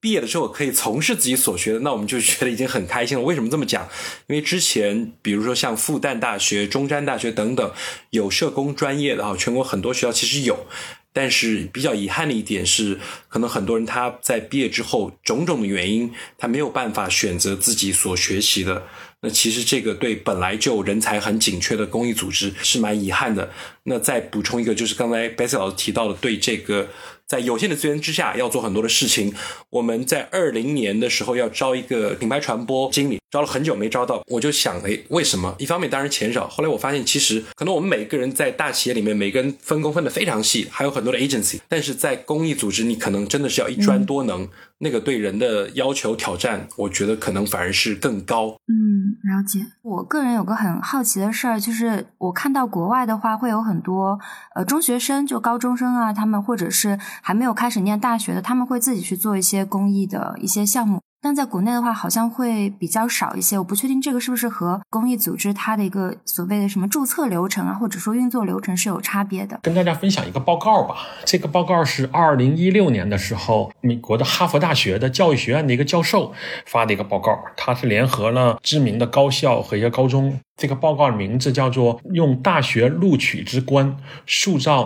[0.00, 3.22] 毕业的时候可以从事自己所学的，那我们就觉得已经很开心了。
[3.22, 3.86] 为什么这么讲？
[4.28, 7.70] 因为之前比如说像复旦大学、中山大学等等
[8.08, 10.66] 有社工专业的啊，全国很多学校其实有。
[11.12, 12.96] 但是比较遗憾的一点是，
[13.28, 18.86] 可能很多人他在毕业之后种种的原因，他没有办法选择自己所学习的。
[19.20, 23.50] 那其实这个对本来就人才很紧缺的公益组织是蛮遗憾的。
[23.82, 26.88] 那再补充一个，就是刚才白石老师提到的，对这个。
[27.30, 29.32] 在有限的资源之下，要做很多的事情。
[29.70, 34.20] 我们在二零年的时候要招一个品牌传播经理，招了很久没招到。
[34.26, 35.54] 我就想，哎，为什么？
[35.60, 41.60] 一方面当然钱少，后来我发现，其实可能我们每个人在大企业里面，每个人分工分得非常细，还有很多的 agency。
[41.68, 44.48] 但是在公益组织，你可能真的是要一专多能，
[44.82, 48.56] 那个对人的要求挑战，我觉得可能反而是更高。
[48.66, 49.60] 嗯，了解。
[49.82, 54.18] 我个人有个很好奇的事儿，就是我看到国外的话，会有很多
[54.54, 56.98] 呃中学生，就高中生啊，他们或者是。
[57.22, 61.00] 还没有开始念大学的，他们会自己去做一些公益的一些项目。
[61.22, 63.58] 但在国内的话，好像会比较少一些。
[63.58, 69.60] 我不确定这个是不是和公益组织它的一个所谓的什么注册流程啊，或者说运作流程是有差别的。
[69.62, 70.96] 跟大家分享一个报告吧。
[71.26, 76.32] 这个报告是二零一六年的时候，美国的哈佛大学的教育学院的一个教授
[76.64, 77.38] 发的一个报告。
[77.56, 80.40] 他是联合了知名的高校和一些高中。
[80.56, 84.84] 这个报告的名字叫做《用大学录取之观塑造》。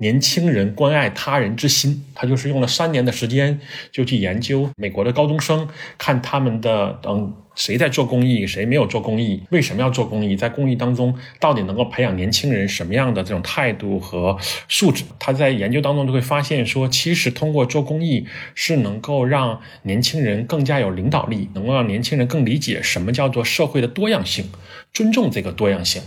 [0.00, 3.60] 年轻人关爱他人之心，他就是用了三年的时间，
[3.92, 15.04] 就去研究美国的高中生，看他们的嗯谁在做公益，谁没有做公益，为什么要做公益，在公益当中到底能够培养年轻人什么样的这种态度和素质？
[15.18, 24.46] 他在研究当中就会发现说，其实通过做公益是能够让年轻人更加有领导力，能够让年轻人更理解什么叫做社会的多样性，
[24.94, 26.00] 尊重这个多样性。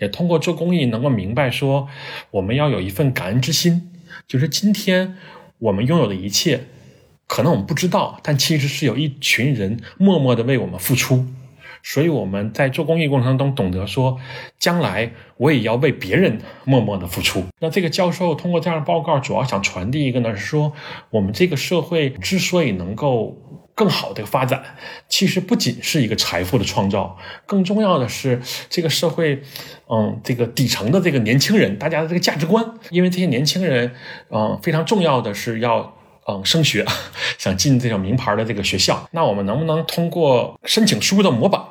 [0.00, 1.88] 也通过做公益，能够明白说，
[2.30, 3.90] 我们要有一份感恩之心。
[4.26, 5.16] 就是今天
[5.58, 6.64] 我们拥有的一切，
[7.26, 11.26] 可能我们不知道，但其实是有一群人默默的为我们付出。
[11.82, 14.18] 所以我们在做公益过程当中，懂得说，
[14.58, 17.44] 将来我也要为别人默默的付出。
[17.60, 20.72] 那这个教授通过这样的报告，主要想传递一个呢，是说
[21.10, 23.36] 我们这个社会之所以能够。
[23.78, 24.60] 更好的发展，
[25.08, 29.40] 其实不仅是一个财富的创造，更重要的是这个社会，
[29.88, 32.74] 嗯，这个底层的这个年轻人，大家的这个价值观。
[32.90, 33.94] 因为这些年轻人，
[34.30, 35.94] 嗯，非常重要的是要，
[36.26, 36.84] 嗯，升学，
[37.38, 39.08] 想进这种名牌的这个学校。
[39.12, 41.62] 那我们能不能通过申请书的模板，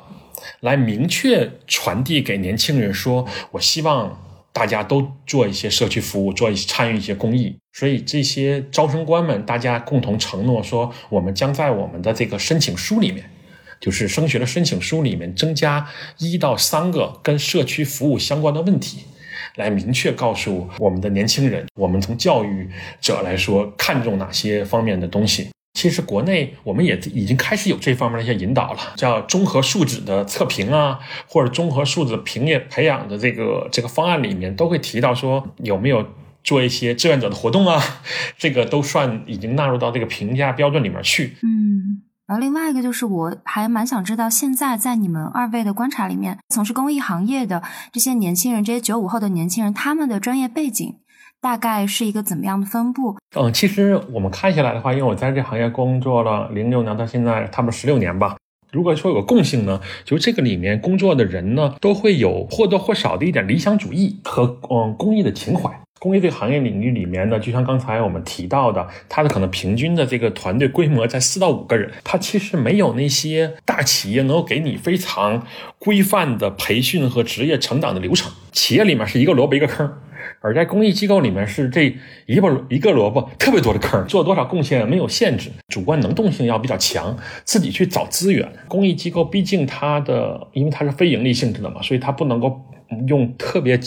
[0.60, 4.18] 来明确传递给年轻人，说我希望。
[4.58, 13.30] 大家都做一些社区服务，做一些参与一些公益，所以这些招生官们，大家共同承诺说，我们将在我们的这个申请书里面，
[13.78, 15.86] 就是升学的申请书里面，增加
[16.18, 19.04] 一到三个跟社区服务相关的问题，
[19.54, 22.68] 来明确告诉我们的年轻人，我们从教育
[23.00, 25.50] 者来说看重哪些方面的东西。
[25.78, 36.04] 其实国内我们也已经开始有这方面的一些引导了，叫综合素质的测评啊，或者综合素质评业培养的这个这个方案里面都会提到说有没有
[36.42, 37.80] 做一些志愿者的活动啊，
[38.36, 41.36] 这个都算已经纳入到这个评价标准里面去。
[41.44, 47.62] 嗯，然后另外一个就是我还蛮想知道，现在在你们二位的观察里面，从事公益行业的
[47.92, 50.96] 这些年轻人，这些九五后的年轻人，他们的专业背景。
[51.40, 53.16] 大概是一个怎么样的分布？
[53.36, 58.36] 嗯，其实我们看下来的话，因为我在这行业工作了零六年到现在，差不多十六年吧。
[58.72, 65.70] 如果说有个共性呢，就这个里面工作的人呢，都会有或多或少的一点理想主义和嗯公益的情怀。
[66.00, 75.44] 公益这个行业领域里面呢，就像刚才我们提到的，它的可能平均的这个团队规模在四到五个人，它其实没有那些大企业能够给你非常
[75.78, 78.30] 规范的培训和职业成长的流程。
[78.52, 79.90] 企业里面是一个萝卜一个坑。
[80.40, 88.48] 而在公益机构里面，是这一个一个萝卜特别多的坑，做多少贡献没有限制，主观能动性要比较强，自己去找资源。
[88.66, 92.60] 公益机构毕竟它的，因为它是非盈利性质的嘛，所以它不能够
[93.06, 93.78] 用特别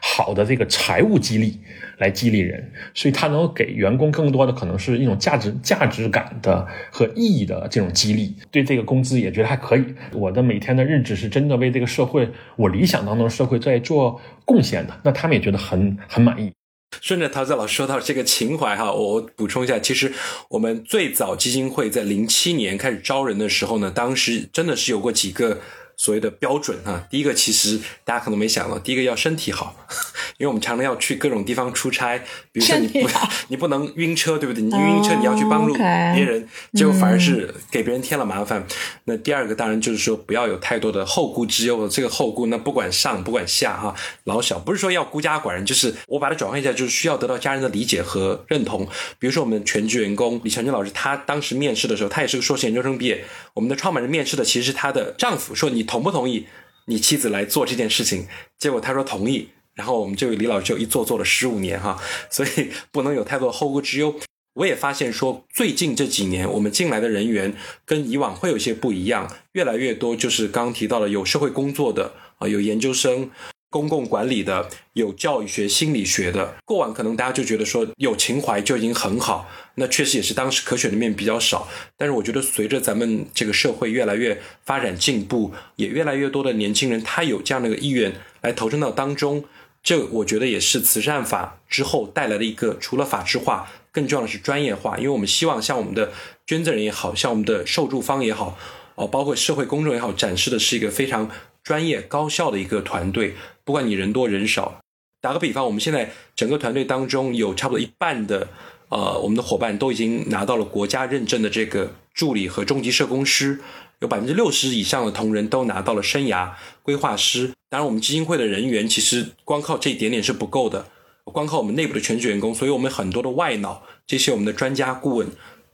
[0.00, 1.58] 好的这个财务激励。
[1.98, 9.84] 来激励人，所以他能够给员工更多的可能是一种价值、价值感的和意义的这种激励，对这个工资也觉得还可以。
[10.12, 16.52] 我的每天的日子是真的为这个社会，我理想当中的社会在做贡献的，那他们也觉得很很满意。
[17.00, 20.12] 顺着陶子老师说到这个情怀哈，我补充一下，其实
[20.50, 25.60] 我们最早基金会在零七年开始招人的时候呢，当时真的是有过几个
[25.96, 27.06] 所谓的标准啊。
[27.10, 29.86] 第一个其实大家可能没想到，第一个要身体好，
[30.38, 32.22] 因为我们常常要去各种地方出差，
[32.56, 33.08] 比如说你不
[33.48, 34.62] 你不能晕车，对不对？
[34.62, 38.66] 你晕车你要去帮助别人，结果反而是给别人添了麻烦。
[39.04, 41.86] 那第二个当然就是说不要有太多的后顾之忧。
[41.86, 48.88] 这个后顾那不管上不管下哈，老小不是说要孤家寡人，就是我把它转换一下，就是需要得到家人的理解和认同。
[49.18, 53.22] 比如说我们全职员工李强军老师，他当时面试的时候，他也是个硕士研究生毕业。
[53.52, 56.46] 我们的创办人面试的其实是他的丈夫，说你同不同意
[56.86, 58.26] 你妻子来做这件事情？
[58.58, 59.50] 结果他说同意。
[59.76, 64.18] 然后我们这位李老师就一做做了十五年哈， 所以不能有太多后顾之忧。
[64.54, 73.30] 我也发现说，最近这几年我们进来的人员跟以往会有些不一样，越来越多就是刚刚提到的有社会工作的啊，有研究生。
[73.68, 81.68] 公共管理的有教育学、心理学的，过往可能大家就觉得说有情怀就已经很好，那确实也是当时可选的面比较少。
[81.96, 89.44] 但是我觉得随着咱们这个社会越来越发展进步，也越来越多的年轻人他有这样的一个意愿来投身到当中，
[89.86, 94.98] 这我觉得也是慈善法之后带来的一个除了法制化，更重要的是专业化。
[94.98, 96.10] 因为我们希望像我们的
[96.44, 98.58] 捐赠人也好像我们的受助方也好，
[98.96, 101.30] 哦，包括社会公众也好，展示的是一个非常
[101.62, 103.36] 专业高效的一个团队。
[103.62, 104.80] 不管你人多人少，
[105.20, 108.48] 打个比方，我们现在整个团队当中有差不多一半的，
[108.88, 113.60] 呃，我们的伙伴都已经拿到了国家认证的这个助理和中级社工师，
[114.00, 116.50] 有百分之六十以上的同仁都拿到了生涯
[116.82, 117.52] 规划师。
[117.68, 120.86] 当然，我们基金会的人员其实光靠这一点点是不够的，
[121.24, 125.28] 光靠我们内部的全职员工，所以我们很多的外脑，这些我们的专家顾问。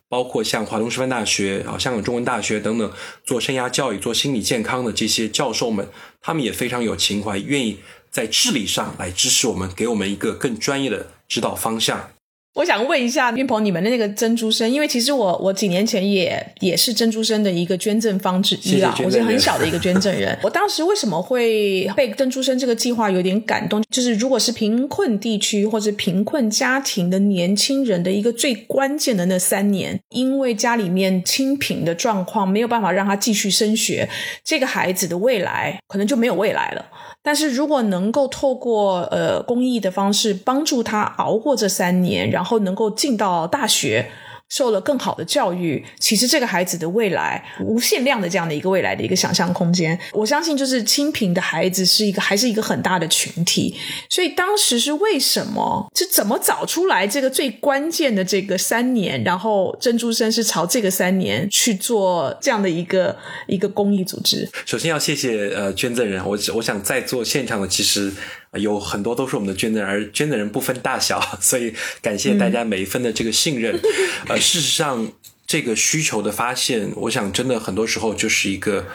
[0.09, 2.93] 包括像华东师范大学啊、香港中文大学等等
[3.25, 5.89] 做生涯教育、做心理健康的这些教授们，
[6.21, 7.79] 他们也非常有情怀，愿意
[8.11, 12.11] 在智力上来支持我们，给我们一个更专业的指导方向。
[12.55, 20.39] 我想问一下边鹏，你们的那个珍珠生，因为其实我我几年前也也是珍珠生的一个捐赠方之一啊，我是很小的一个捐赠人。
[20.43, 23.83] 我当时为什么会被珍珠生这个计划有点感动？
[23.91, 34.07] 就是如果是贫困地区或者贫困家庭的年轻人的一个最关键的那三年，因为家里面清贫的状况没有办法让他继续升学，
[34.45, 36.85] 这个孩子的未来可能就没有未来了。
[37.23, 44.11] 但是如果能够透过呃公益的方式帮助他熬过这三年，然后能够进到大学。
[44.53, 53.75] 受了更好的教育，其实这个孩子的未来无限量的这样的一个未来的一个想象空间，我相信就是清贫的孩子是一个还是一个很大的群体。
[54.11, 55.91] 所以当时是为什么？
[55.97, 59.25] 是怎么找出来这个最关键的这个三年？
[59.25, 64.47] 然后珍珠生是朝这个三年去做这样的一个一个公益组织。
[64.67, 68.13] 首先要谢谢呃捐赠人，我我想在做现场的其实。
[68.61, 73.81] 有很多都是我们的捐赠人，而捐赠人不分大小，所以感谢大家每一分的这个信任。
[74.29, 75.11] 呃，事实上，
[75.47, 78.87] 这个需求的发现，我想真的很多时候就是一个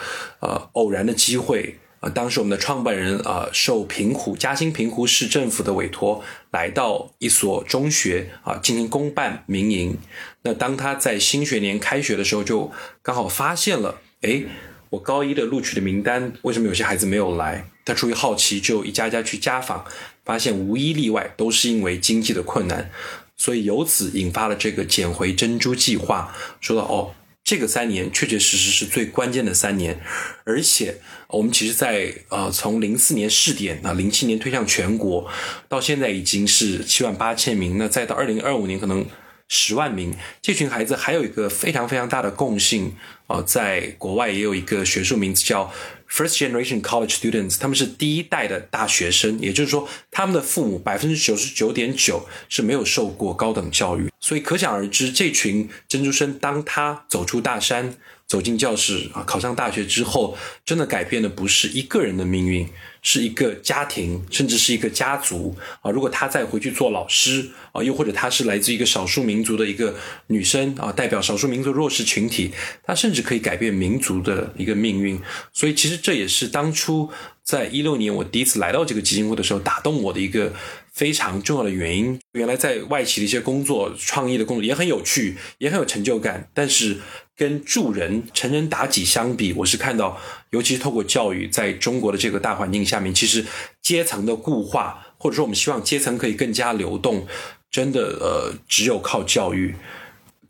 [0.42, 1.80] 呃偶然的机会。
[2.00, 9.98] 啊，当时我们的创办人啊，受平湖嘉兴平湖市政府的委托，来到一所中学啊进行公办民营。
[10.44, 14.44] 那当他在新学年开学的时候，就刚好发现了，哎。
[14.90, 17.70] 我高一的录取的名单，为什么有些孩子没有来？
[17.84, 19.86] 他出于好奇，就一家家去家访，
[20.26, 22.90] 发现无一例外都是因为经济的困难，
[23.36, 26.36] 所以由此引发了这个捡回珍珠计划。
[26.60, 30.02] 说到哦，这个三年确确实实是最关键的三年，
[30.44, 30.98] 而且
[31.30, 35.30] 我们其实，在呃从零四年试点啊，零七年推向全国，
[35.70, 39.06] 到现在已经是七万八千名，那再到二零二五年可能。
[39.50, 45.72] 十万名这群孩子还有一个非常非常大的共性啊，在国外也有一个学术名字叫
[46.10, 57.96] First Generation College Students，他们是第一代的大学生，也就是说，他们的父母百分之九十九点九是没有受过高等教育，所以可想而知，这群珍珠生当他走出大山。
[58.28, 62.68] 走进教室啊，考上大学之后，真的改变的不是一个人的命运，
[63.02, 65.92] 是一个家庭，甚至是一个家族啊。
[65.92, 69.96] 如果他再回去做老师啊，又或者他是来自一个少数民族的一个
[70.28, 72.52] 女生啊，代表少数民族弱势群体，
[72.84, 75.20] 她甚至可以改变民族的一个命运。
[75.54, 77.10] 所以，其实这也是当初
[77.44, 80.54] 在一六年我第一次来到这个基金会的时候，打动我的一个。
[80.98, 86.50] 非常重要的原因，原来在外企的一些工作、创意的工作也很有趣，也很有成就感。
[86.56, 86.98] 但是
[87.38, 90.20] 跟助人、成人达己相比，我是看到，
[90.50, 93.46] 尤其是透过教育，在中国的这个大环境下面，其实
[93.82, 97.28] 阶层的固化，或者说我们希望阶层可以更加流动，
[97.72, 99.76] 真的呃，只有靠教育。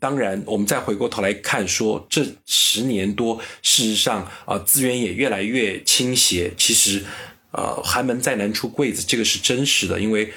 [0.00, 6.52] 当然，我们再回过头来看，说这十年多，事实上啊，资源也越来越倾斜。
[6.56, 7.04] 其实。
[7.50, 9.98] 呃，寒门再难出贵子，这个是真实的。
[9.98, 10.30] 因为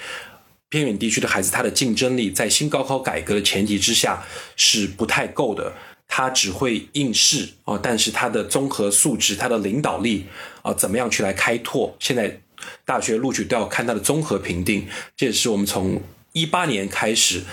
[0.70, 4.26] 偏远地区的孩子，他的竞争力在新高考改革的前提之下
[4.56, 5.74] 是不太够的。
[6.14, 10.26] 他只会应试啊，但是他的综合素质、他的领导力
[10.62, 11.96] 啊，怎么样去来开拓？
[12.00, 12.42] 现在
[12.84, 14.86] 大学录取都要看他的综合评定，
[15.16, 16.02] 这也是我们从
[16.34, 17.44] 一八年开始，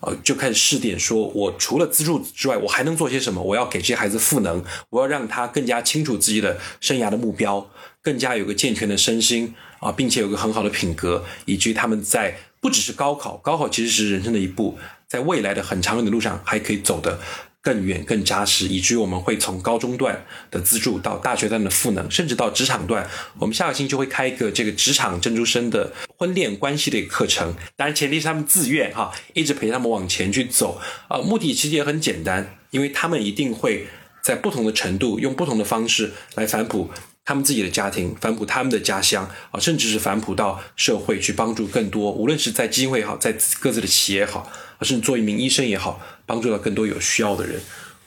[0.00, 3.42] 呃，就开始试点，说我除了资助之外，我还能做些什么？
[3.42, 17.20] 我要给这些孩子赋能，我要让他更加清楚自己的生涯的目标，更加有个健全的身心啊，并且有个很好的品格，以及他们在不只是高考，高考其实是人生的一步，在未来的很长远的路上还可以走的。
[17.66, 23.04] 更远、更扎实，以至于我们会从高中段的资助到大学段的赋能，甚至到职场段。
[23.40, 30.80] 我们下个星期就会开一个这个职场珍珠生的婚恋关系的一个课程，当然前提是他们自愿哈，一直陪他们往前去走。
[31.10, 33.88] 呃，目的其实也很简单，因为他们一定会
[34.22, 36.88] 在不同的程度，用不同的方式来反哺
[37.26, 44.50] 他们自己的家庭，反哺他们的家乡啊，甚至是反哺到社会去帮助更多，无论是在机会也好，在各自的企业也好。
[44.82, 47.58] 甚至做一名医生也好，帮助到更多有需要的人，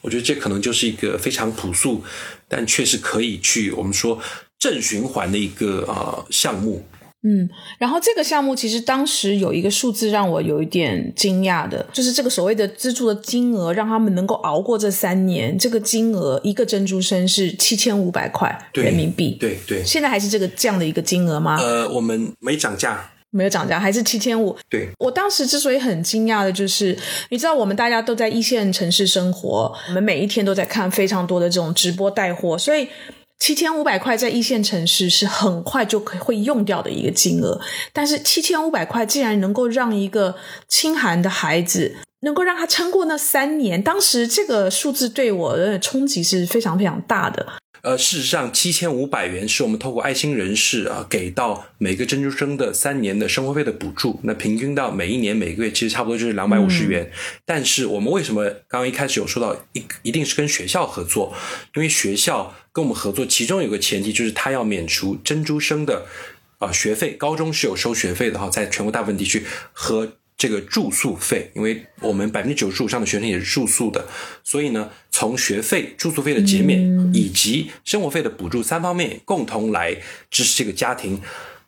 [0.01, 2.03] 我觉得这可能就是一个非常朴素，
[2.47, 4.21] 但却是可以去我们说
[4.59, 6.87] 正循环的一个啊项目。
[7.21, 15.57] 嗯，然后这个项目其实当时有一个数字让我有一点惊讶的，就是这个所谓的资助的金额，让他们能够熬过这三年。
[15.57, 21.57] 这个金额一个珍珠生是七千五百块人民币，对对，现在还是这个这样的一个金额吗？
[21.59, 23.11] 呃，我们没涨价。
[23.31, 24.57] 没有涨价，还是七千五。
[24.67, 26.97] 对我当时之所以很惊讶的，就是
[27.29, 32.87] 你知道，我们大家都在一线城市生活，我们每一天都在看非常多的这种直播带货，所以
[33.39, 37.59] 七千五百块在一线城市是很快就可会用掉的一个金额。
[37.91, 40.35] 但是七千五百块竟然能够让一个
[40.67, 47.47] 清寒的孩子能够让他撑过那三年，当时这个数字对我的冲击是非常非常大的。
[47.81, 54.19] 呃，事实上，七千五百元是我们透过爱心人士啊给到每个珍珠生的三年的生活费的补助。
[54.23, 57.11] 那平均到每一年每个月其实差不多就是两百五十元。
[57.45, 61.33] 但是我们为什么刚刚一开始有说到一一定是跟学校合作？
[61.75, 66.05] 因为学校跟我们合作，其中有个前提就是他要免除珍珠生的
[66.57, 67.13] 啊学费。
[67.13, 70.13] 高中是有收学费的哈，在全国大部分地区和。
[70.39, 74.07] 这个住宿费，因为我们百分之九十五上的学生也是住宿的，
[74.41, 76.79] 所以呢，从学费、住宿费的减免
[77.13, 79.97] 以及生活费的补助三方面共同来
[80.31, 81.21] 支持这个家庭。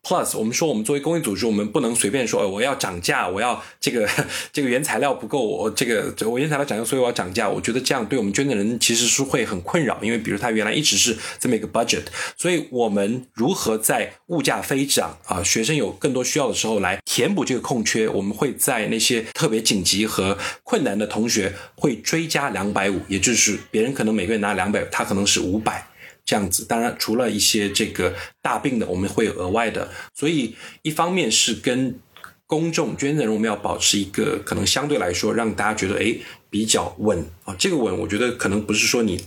[0.03, 4.09] Plus，我们说我们作为公益组织，我们不能随便说，我要涨价，我要这个
[4.51, 7.47] 这个原材料不够，我这个我原材料涨价，所以我要涨价。
[7.47, 18.09] 我觉得这样对我们捐赠人其实是会很困扰，因为比如他原来一直是这么一个 budget，所以我们如何在物价飞涨啊，学生有更多需要的时候来填补这个空缺？
[18.09, 25.87] 我们会在那些特别紧急和困难的同学会追加两百五，也就是别人可能每个月拿两百，他可能是五百。
[26.23, 29.89] 这样子，当然除了一些这个大病的，我们会有额外的。
[30.13, 31.99] 所以一方面是跟
[32.45, 36.15] 公众捐赠人，我们要保持一个可能相对来说让大家觉得哎
[36.49, 37.55] 比较稳啊。
[37.57, 39.23] 这个稳，我觉得可能不是说你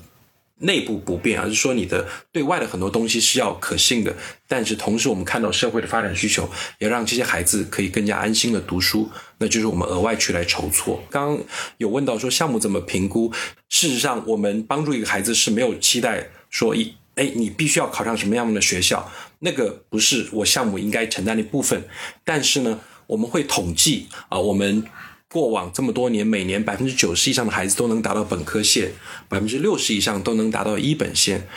[0.58, 4.14] 内部不变，而是说你的对外的很多东西是要可信的。
[4.46, 11.02] 但是同时，我们看到社会的发展需求，也让这些孩子可以更加安心的读书，那就是我们额外去来筹措。
[11.10, 11.44] 刚刚
[11.78, 13.32] 有问到说项目怎么评估，
[13.68, 16.28] 事实上我们帮助一个孩子是没有期待。
[16.54, 19.10] 说一哎，你必须要考上什么样的学校？
[19.40, 21.82] 那个不是我项目应该承担的部分。
[22.24, 22.78] 但是呢，
[23.08, 24.84] 我们会统计啊，我们
[25.28, 28.92] 过往这么多年，每年百分之九十以上的孩子都能达到本科线，
[29.28, 31.48] 百分之六十以上都能达到一本线。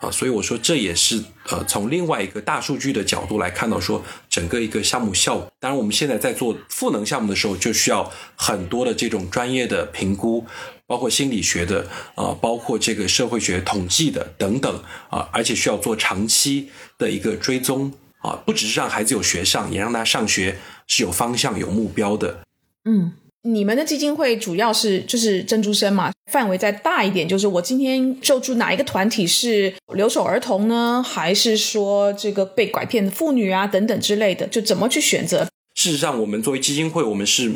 [0.00, 5.52] 啊，所以我说这也是呃，从另外一个大数据的角度来看到说整个一个项目效果。
[5.60, 10.46] 当然，我们现在在做赋能项目的时候，就需要很多的这种专业的评估，
[10.88, 11.86] 包括心理学的
[12.16, 20.58] 啊，包括这个社会学统计的等等啊，而且需要做长期的一个追踪啊，不只是让孩子有学上，也让他上学
[20.88, 22.40] 是有方向、有目标的。
[22.84, 23.12] 嗯。
[23.42, 35.46] 你们的基金会主要是就是珍珠生嘛，范围再大一点，就是我今天救助哪一个团体是留守儿童呢，还是说这个被拐骗的妇女啊等等之类的，就怎么去选择？
[35.76, 37.52] 事实上，我们作为基金会，我们是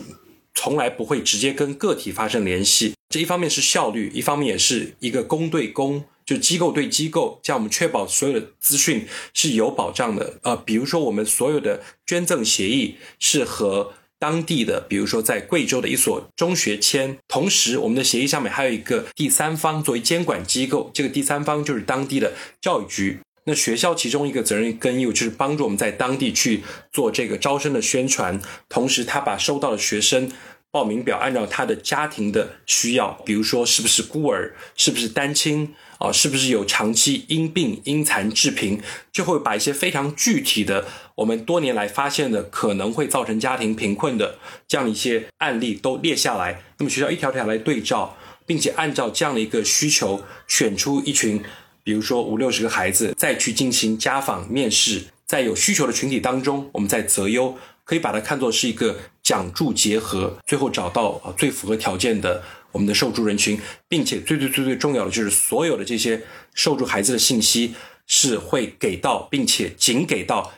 [0.54, 2.94] 从来不会直接跟个体发生联系。
[3.12, 10.38] 这一方面是效率，一方面也是一个公对公，就机构对机构，这样我们确保所有的资讯是有保障的。
[10.42, 13.92] 呃，比如说我们所有的捐赠协议是和。
[14.22, 23.18] 当地的，比如说在贵州的一所中学签，同时我们的协议上面还有一个第三方作为监管机构，这个第三方就是当地的教育局。
[23.46, 30.30] 那学校其中一个责任跟义务就是帮助我们在当地去做这个招生的宣传，同时他把收到的学生
[30.72, 35.74] 报名表按照他的家庭的需要，比如说是不是孤儿，是不是单亲。
[35.98, 46.60] 啊，是不是有长期因病因残致贫，就会把一些非常具体的，我们多年来发现的可能会造成家庭贫困的这样一些案例都列下来。
[46.78, 51.40] 那么学校一条条来对照，并且按照这样的一个需求选出一群，
[51.84, 62.42] 比如说五六十个孩子，再去进行家访面试，在有需求的群体当中，我们再择优，可以把它看作是一个奖助结合，最后找到啊最符合条件的
[62.72, 66.22] 我们的受助人群，并且最最最最重要的就是所有的这些
[66.54, 67.74] 受助孩子的信息
[68.06, 70.52] 是会给到，并且仅给到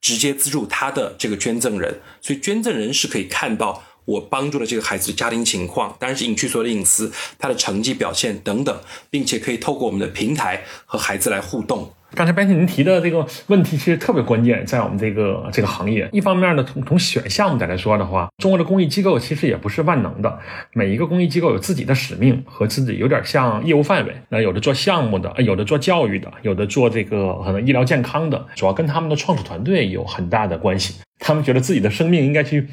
[0.00, 3.82] 直接资助他的这个捐赠人，所以捐赠人是可以看到。
[4.06, 8.78] 我帮助了这个孩子的家庭情况，当然是隐去所有的隐私，他的成绩表现等等，
[9.08, 11.90] 并且可以透过我们的平台和孩子来互动。
[12.14, 20.38] 刚才白天您提的这个问题其实特别关键，在我们这个这个行业，一方面呢，从从选项目来说的话，中国的公益机构其实也不是万能的，
[20.72, 24.14] 每一个公益机构有自己的使命和自己有点像业务范围。
[24.28, 30.94] 那有的做项目的，有的做教育的，有的做这个可能医疗健康的，主要跟他们的创始团队有很大的关系。
[31.18, 32.66] 他们觉得自己的生命应该去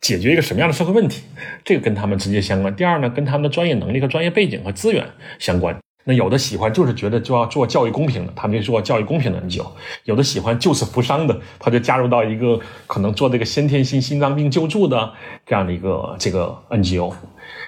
[0.00, 1.22] 解决一个什么样的社会问题，
[1.64, 2.74] 这个跟他们直接相关。
[2.74, 5.06] 第二呢，跟他们的专业能力和专业背景和资源
[5.38, 5.76] 相关。
[6.04, 9.64] 那有的喜欢就是觉得就要做教育公平的，他们就做教育公平的 NGO；
[10.04, 15.12] 有的喜欢救死扶伤的，他就加入到一个可能做这个先天性心脏病救助的
[15.46, 17.12] 这样的一个这个 NGO。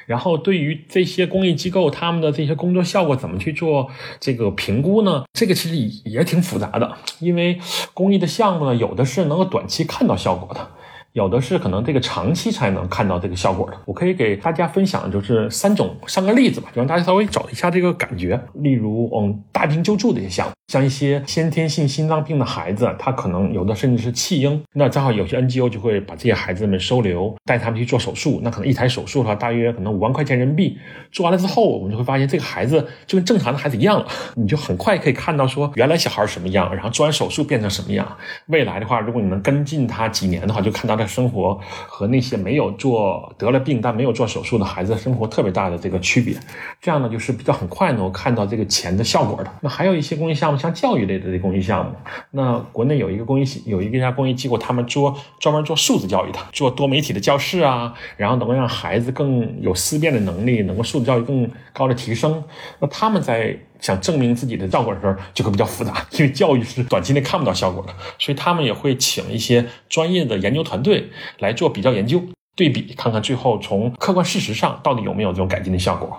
[0.07, 3.89] 然后对于这些公益机构，他们的这些工作效果怎么去做
[4.21, 5.25] 这个评估呢？
[5.33, 5.77] 这个其实
[6.09, 7.59] 也挺复杂的，因为
[7.95, 10.71] 公益的项目呢，有的是能够短期看到效果的。
[11.15, 18.39] 有的是可能这个长期才能看到这个效果的，我可以给大家分享就是三种三个例子吧，就让大家稍微找一下这个感觉。
[18.55, 28.41] 例如，嗯，大病救助的一些项目，像一些先天性心脏病的孩子，他可能有的甚至是弃婴，那正好有些 NGO 就会把这些孩子们收留，带他们去做手术。
[28.43, 30.77] 那可能一台手术的话，大约可能五万块钱人民币。
[31.13, 38.05] 做完了之后，我们就会发现这个孩子就跟正常的孩子一样了， 你就很快可以看到说原来小孩什么样，然后做完手术变成什么样。
[38.47, 41.04] 未来的话，如果你能跟进他几年的话，就看到他。
[41.07, 46.37] 生活和那些没有做得了病但没有做手术的孩子生活特别大的这个区别，
[46.81, 49.51] 这样呢就是比较很快能够看到这个钱的效果的。
[49.61, 51.93] 那还有一些公益项目，像教育类的这公益项目，
[52.31, 62.43] 那国内有一个公益有一个家公益机构，他们做专门做数字教育的，做多媒体的教室啊，然后能够让孩子更有思辨的能力，能够数字教育更高的提升。
[62.79, 63.59] 那他们在。
[63.81, 72.23] 想证明自己的效果的时候，就会比较复杂，因为教育是短期内看不到效果的，所以他们也会请一些专业的研究团队来做比较研究、
[72.57, 76.19] 对比，看看最后从客观事实上到底有没有这种改进的效果。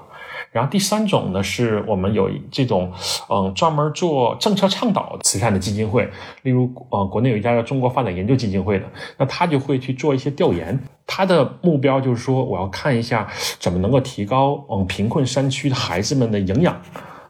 [0.51, 2.89] 然后第三种呢，是我们有这种
[3.29, 6.09] 嗯专门做政策倡导慈善的基金会，
[6.43, 8.85] 例如呃国内有一家叫中国发展研究基金会的，
[9.17, 13.27] 那他就会去做一些调研，他的目标就是说我要看一下
[13.59, 16.79] 怎么能够提高嗯贫困山区的孩子们的营养。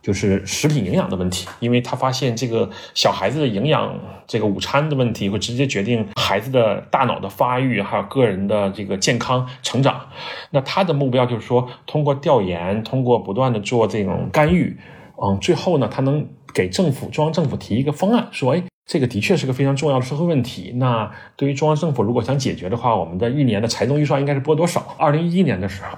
[0.06, 3.92] 就是食品营养的问题，因为他发现这个小孩子的营养，
[4.28, 10.00] 这个午餐的问题会直接决定孩子的大脑的发育，还有个人的这个健康成长。
[10.52, 14.78] 那他的目标就是说，通过调研，通过不断的做这种干预，
[15.20, 20.72] 嗯，最后呢，他能给政府中央政府提一个方案，说，哎，这个的确是个非常重要的社会问题。
[20.76, 24.96] 那对于中央政府如果想解决的话，我们的一年的财政预算应该是拨多少？
[25.00, 25.98] 二零一一年的时候。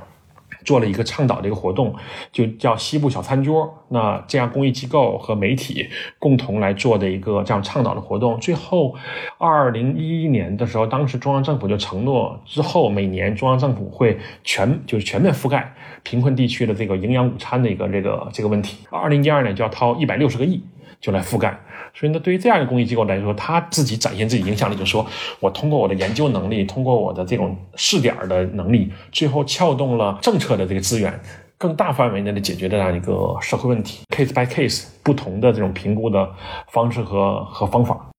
[0.68, 1.96] 做了一个倡导的一个活动，
[2.30, 3.74] 就叫西部小餐桌。
[3.88, 5.88] 那这样公益机构和媒体
[6.20, 8.38] 共同来做的一个这样倡导的活动。
[8.42, 8.94] 最后，
[9.38, 18.86] 二零一一年的时候，当时中央政府就承诺，之后每年中央政府会全就是全面覆盖贫困地区的这个营养午餐的一个这个这个问题。
[18.90, 20.62] 二零一二年就要掏一百六十个亿。
[21.00, 21.58] 就来覆盖，
[21.94, 25.06] 所以呢，对于这样一个公益机构来说，他自己展现自己影响力，就说
[25.40, 31.20] 我通过我的研究能力，通过我的这种试点的能力，最后撬动了政策的这个资源，
[31.58, 36.28] 更大范围内的解决这样一个社会问题，case by case 不同的这种评估的
[36.72, 38.10] 方式和和方法。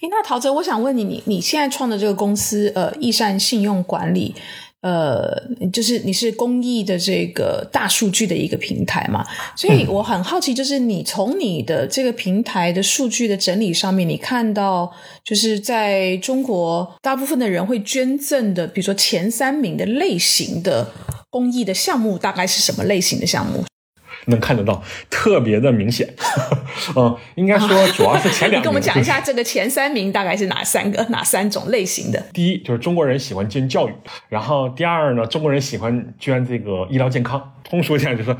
[0.00, 4.34] 诶，那陶喆，我想问你，你你现在创的这个公司，呃，易善信用管理。
[4.84, 5.34] 呃，
[5.72, 9.24] 就是你是公益的这个大数据的一个平台嘛，
[9.56, 14.92] 所以我很好奇，就是你从你的这个平台的数据的整理上面，你看到
[15.24, 20.92] 就是在中国大部分的人会捐赠的，比如说前三名的类型的
[21.30, 23.64] 公益的项目，大概是什么类型的项目？
[24.26, 26.08] 能看得到，特别的明显。
[26.96, 28.60] 嗯，应该说主要是前两。
[28.60, 32.20] 你跟我们讲一下这个前三名大概是哪三个、 哪三种类型的？
[32.32, 33.92] 第一就是中国人喜欢捐教育，
[34.28, 37.52] 然后第二呢，中国人喜欢捐这个医疗健康。
[37.62, 38.36] 通俗点就是说，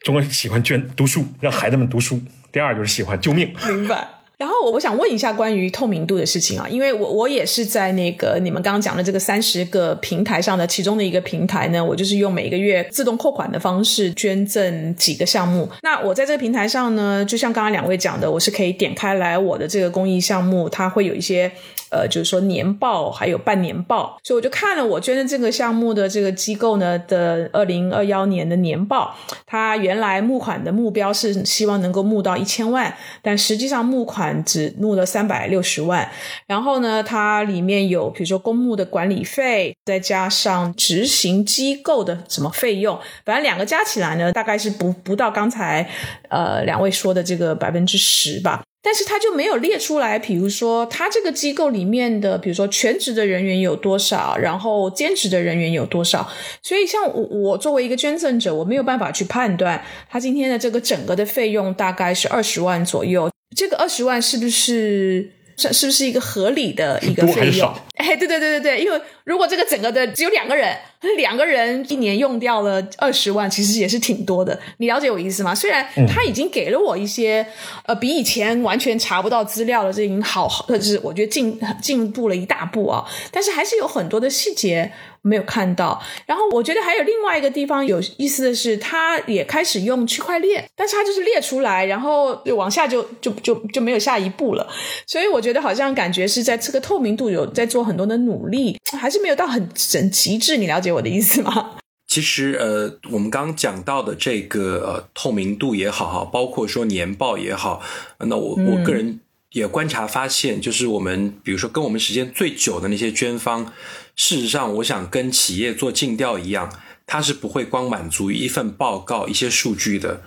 [0.00, 2.20] 中国人喜欢捐读书，让孩子们读书。
[2.50, 3.52] 第二就是喜欢救命。
[3.66, 4.15] 明白。
[4.38, 15.66] 然后我我想问一下关于透明度的事情啊，因为我我也是在那个你们刚刚讲的这个三十个平台上的其中的一个平台呢，我就是用每个月自动扣款的方式捐赠几个项目。
[15.82, 21.50] 那我在这个平台上呢，就像刚刚两位讲的，我是可以点开来我的这个公益项目，它会有一些
[21.90, 29.14] 呃，就是说年报还有半年报，所以我就看了我捐的这个项目的这个机构呢的二零二幺年的年报，
[29.46, 36.10] 它原来募款的目标是希望能够募到一千万，但实际上募款只募了三百六十万。
[36.46, 45.88] 然后呢，它里面有比如说公募的管理费，再加上执行机构的什么费用，反正两个加起来呢，大概是不不到刚才
[46.28, 48.62] 呃两位说的这个百分之十吧。
[48.86, 56.30] 但是他就没有列出来，比如说他这个机构里面的，比如说全职的人员有多少，然后兼职的人员有多少。
[56.62, 63.28] 所以像我我作为一个捐赠者，我没有办法去判断他今天的这个整个的费用大概是二十万左右。
[63.56, 65.32] 这个二十万是不是？
[65.58, 67.74] 是是不是一个合理的一个费用？
[67.94, 70.76] 哎，对对对对对，因为如果这个整个的只有两个人，
[71.16, 74.58] 两个人一年用掉了二十万，其实也是挺多的。
[74.78, 75.54] 你了解我意思吗？
[75.54, 77.46] 虽然他已经给了我一些
[77.84, 84.92] 呃比以前完全查不到资料了，这已经好，就是我觉得进进步了一大步啊，但是还是有很多的细节。
[85.26, 94.66] 没有看到，然后我觉得还有另外一个地方有意思的是，他也开始用区块链，但是他就是列出来，然后往下就就就就没有下一步了。
[95.06, 100.56] 所以我觉得好像感觉是在这个透明度有在做很多的努力，还是没有到很整极致。
[100.56, 101.72] 你了解我的意思吗？
[102.06, 107.82] 其实呃，我们刚刚讲到的这个呃透明度也好哈，包括说年报也好，
[108.20, 109.18] 那我我个人
[109.50, 113.72] 也观察发现，就是我们比如说跟我们时间最久的那些捐方。
[114.16, 116.72] 事实上，我想跟企业做尽调一样，
[117.06, 120.22] 它是不会光满足于一份报告、一些数据的。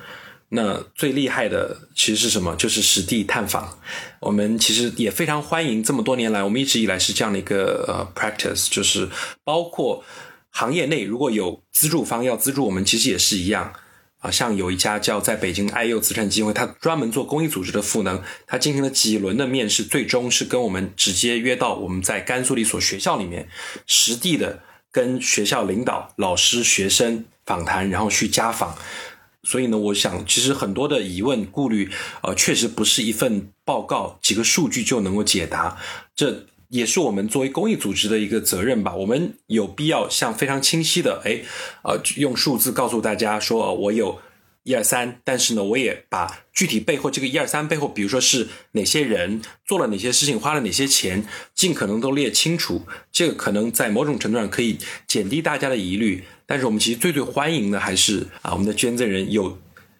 [0.51, 2.55] 那最厉害的其实是什么？
[2.55, 3.77] 就是实地探访。
[4.19, 9.09] 我们其实也非常欢迎，这么多年来，我们一直以来是这样的一个呃 practice，就是
[9.43, 10.03] 包括
[10.49, 13.73] 行业内如果有资助方要资助我们，其实也是一样。
[14.19, 23.47] 啊，像有一家叫在北京爱幼慈善基金会，他专门做公益组织的赋能，他进行了几轮的面试，最终是跟我们直接约到我们在甘肃的一所学校里面，
[23.87, 24.61] 实地的
[24.91, 28.77] 跟学校领导、老师、学生访谈，然后去家访。
[29.43, 31.89] 所以呢，我想其实很多的疑问、顾虑，
[32.21, 35.77] 呃，确实不是一份报告、几个数据就能够解答。
[36.13, 36.45] 这。
[36.69, 38.95] 也是我们作为公益组织的一个责任吧。
[38.95, 41.41] 我们有必要像非常清晰的，哎，
[41.83, 44.19] 呃，用数字告诉大家说，我有
[44.63, 45.19] 一二三。
[45.23, 52.83] 但是呢，我也把具体背后这个一二三背后，比如说是哪些人做了哪些事情，花了哪些钱，尽可能都列清楚。
[53.11, 56.23] 这个可能在某种程度上可以减低大家的疑虑。
[56.45, 59.59] 但是我们其实最最欢迎的还是啊，我们的捐赠人有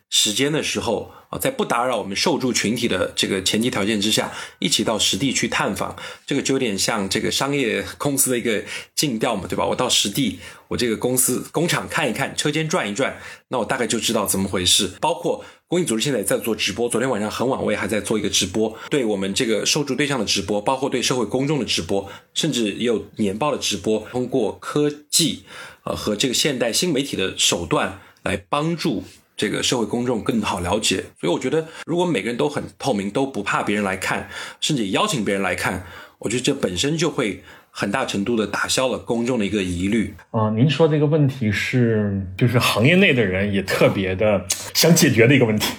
[0.09, 1.11] 时间的时候。
[1.29, 8.63] 啊，在不打扰我们受助群体的这个前提条件之下，一起到实地去探访，这个就有点像这个商业公司的一个
[8.95, 9.63] 尽调嘛，对吧？
[9.63, 13.15] 我到实地，我这个公司工厂看一看，车间转一转，
[13.49, 14.89] 那我大概就知道怎么回事。
[14.99, 25.43] 包括公益组织现在也在做直播，昨天晚上很晚我也还在做一个直播，对我们这个受助对象的直播，包括对社会公众的直播，甚至也有年报的直播，通过科技
[25.83, 29.03] 呃和这个现代新媒体的手段来帮助。
[29.39, 34.27] 这个社会公众更好了解，所以我觉得，如果每个人都很透明，都不怕别人来看，
[34.59, 35.85] 甚至邀请别人来看，
[36.17, 40.13] 我觉得这本身就会很大程度的打消了公众的一个疑虑。
[40.31, 45.73] 啊，您说这个问题是，就是行业内的人也特别的想解决的一个问题。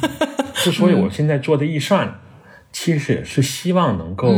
[0.56, 2.20] 之所以我现在做的易善，
[2.70, 4.28] 其实也是希望能够，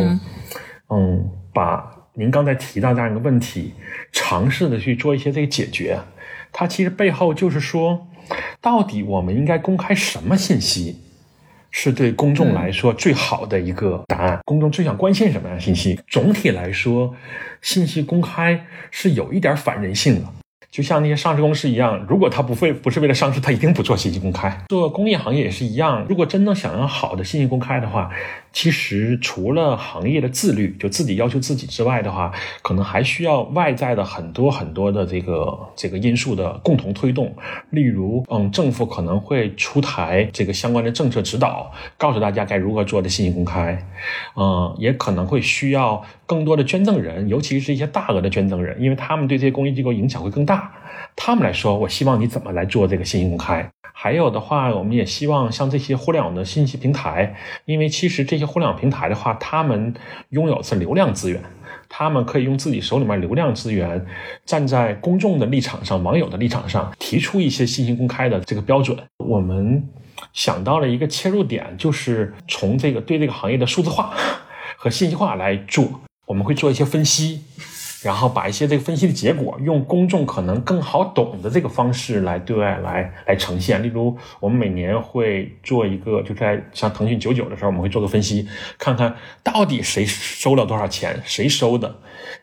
[0.90, 3.74] 嗯，把您刚才提到这样一个问题，
[4.12, 5.98] 尝试的去做一些这个解决。
[6.52, 8.06] 它其实背后就是说。
[8.60, 10.98] 到底我们应该公开什么信息，
[11.70, 14.38] 是对公众来说最好的一个答案？
[14.44, 16.00] 公众最想关心什么样的信息？
[16.08, 17.14] 总体来说，
[17.62, 20.28] 信息公开是有一点反人性的。
[20.70, 24.56] 就像那些上市公司一样，如果他不会不是为了上市，他一定不做信息公开。
[24.68, 28.08] 做工业行业也是一样，如果真的想要好的信息公开的话，
[28.52, 32.32] 其实除了行业的自律，就自己要求自己之外的话，
[32.62, 37.34] 可能还需要外在的很多很多的这个这个因素的共同推动。
[37.70, 43.78] 例如，嗯，政府可能会出台这个相关的政策指导，告诉大家该如何做的信息公开。
[44.36, 50.72] 嗯，也可能会需要更多的捐赠人，尤其是一些大额的捐赠人，因为他们对这些公益机构影响会更大。
[51.14, 53.70] 他们来说，我希望你怎么来做这个信息公开？
[53.92, 57.34] 还有的话，我们也希望像这些互联网的信息平台，
[57.64, 59.94] 因为其实这些互联网平台的话，他们
[60.30, 61.42] 拥有是流量资源，
[61.88, 64.06] 他们可以用自己手里面流量资源，
[64.44, 68.96] 站在公众的立场上、网友的立场上，提出一些信息公开的这个标准。
[69.18, 69.86] 我们
[70.32, 74.14] 想到了一个切入点，就是从这个对这个行业的数字化
[74.76, 77.42] 和信息化来做，我们会做一些分析。
[78.02, 83.82] 然后把一些这个分析的结果，用公众可能更好懂的这个方式来对外来来呈现。
[83.82, 88.48] 例如，我们每年会做一个，就在像腾讯九九的时候，我们会做个分析，
[88.78, 91.94] 看看到底谁收了多少钱，谁收的，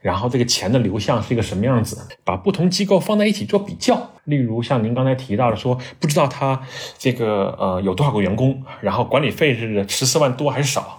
[0.02, 4.12] 然后这个钱的流向是一个什么样子，把不同机构放在一起做比较。
[4.26, 6.62] 例如像您刚才提到的，说不知道他
[6.98, 10.97] 这个呃有多少个员工，然后管理费是十四万多还是少。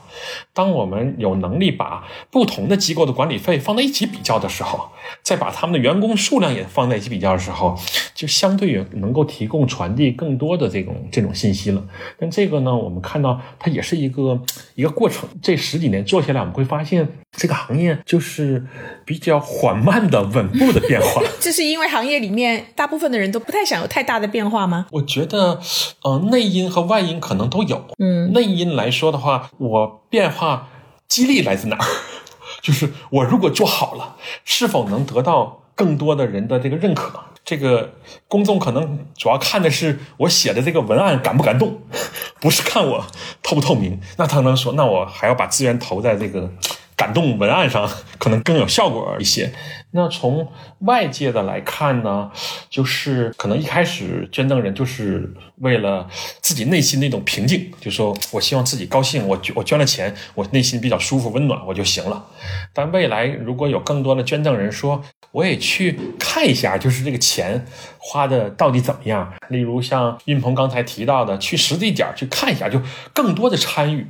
[0.52, 4.90] 当我们有能力把不同的机构的管理费放在一起比较的时候，
[5.22, 7.78] 再把他们的员工数量也放在一起比较的时候，
[8.14, 11.82] 就相对于能够提供传递更多的这种这种信息了。
[12.18, 14.40] 但这个呢，我们看到它也是一个
[14.74, 15.28] 一个过程。
[15.42, 17.06] 这十几年做下来，我们会发现
[17.38, 18.66] 这个行业就是
[19.06, 21.22] 比较缓慢的、稳步的变化。
[21.40, 24.86] 这是因为行业里面大部分的人都不太想有太大的变化吗？
[24.90, 25.60] 我觉得，
[26.02, 27.86] 呃，内因和外因可能都有。
[27.98, 30.04] 嗯，内因来说的话，我。
[30.10, 30.68] 变化
[31.06, 31.84] 激励来自哪儿？
[32.62, 37.20] 就是我如果做好了，是否能得到更多的人的这个认可？
[37.44, 37.92] 这个
[38.26, 41.82] 公众可能主要看的是我写的这个文案感不感动，
[42.40, 43.04] 不是看我
[43.42, 44.00] 透不透明。
[44.16, 46.50] 那他能说，那我还要把资源投在这个。
[46.98, 47.88] 感动文案上
[48.18, 49.52] 可能更有效果一些。
[49.92, 50.46] 那从
[50.80, 52.30] 外界的来看呢，
[52.68, 56.06] 就是可能一开始捐赠人就是为了
[56.42, 62.26] 自己内心那种平静，就说我希望自己高兴，我我捐了钱，我内心比较舒服温暖我就行了。
[62.74, 67.64] 但未来如果有更多的捐赠人说，我也去看一下，就是这个钱
[67.98, 69.32] 花的到底怎么样。
[69.48, 72.82] 例如像运鹏刚才提到的，去实地点去看一下，就
[73.14, 74.06] 更多的参与。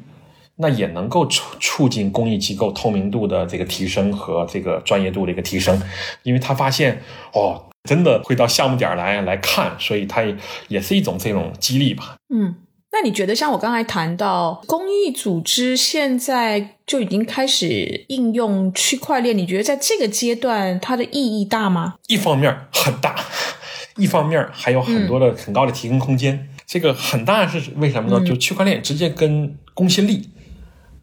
[0.60, 5.80] 那也能够促促进公益机构透明度的这个提升和这个专业度的一个提升，
[6.24, 7.00] 因为他发现
[7.32, 10.36] 哦，真的会到项目点来来看，所以它也
[10.66, 12.16] 也是一种这种激励吧。
[12.34, 12.56] 嗯，
[12.90, 21.94] 那你觉得像我刚才谈到公益组织现在就已经开始应用区块链，你觉得在这个阶段它的意义大吗？
[22.08, 23.14] 一方面很大，
[23.96, 26.48] 一方面还有很多的很高的提升空间。
[26.66, 28.26] 这个很大是为什么呢？
[28.26, 30.28] 就区块链直接跟公信力。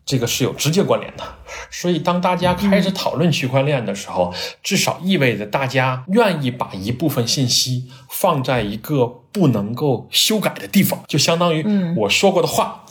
[0.06, 1.24] 这个是有直接关联的，
[1.72, 4.32] 所以当大家开始讨论区块链的时候，
[4.62, 11.66] 至少意味着大家愿意把一部分信息放在一个不能够修改的地方，就相当于
[11.98, 12.86] 我说过的话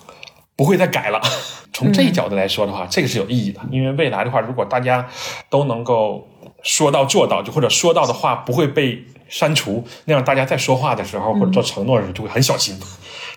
[0.57, 1.21] 不会再改了。
[1.73, 5.09] 从这一角度来说的话，这个是有意义的，因为未来的话，如果大家
[5.49, 6.29] 都能够
[6.63, 12.77] 说到做到，就或者说到的话不会被删除，那样大家在说话的时候或者做承诺的时候就会很小心，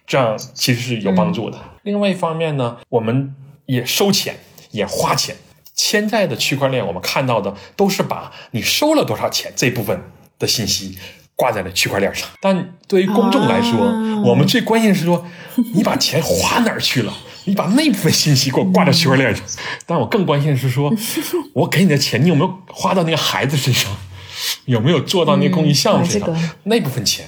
[0.08, 1.60] 这样其实是有帮助的。
[1.84, 3.36] 另外一方面呢，我们。
[3.68, 4.36] 也收钱，
[4.72, 5.36] 也花钱。
[5.76, 10.02] 现在的区块链，我们看到的都是把你收了多少钱这部分
[10.40, 10.98] 的信息
[11.36, 12.28] 挂在了区块链上。
[12.42, 13.78] 但对于公众来说，
[14.26, 15.24] 我们最关心是说，
[15.76, 17.14] 你把钱花哪儿去了？
[17.46, 19.46] 你把那部分信息给我挂在区块链上。
[19.86, 20.92] 但我更关心的是说，
[21.54, 23.96] 我给你的钱，你有没有花到那个孩子身上？
[24.66, 26.36] 有没有做到那个公益项目身上？
[26.64, 27.26] 那部分钱。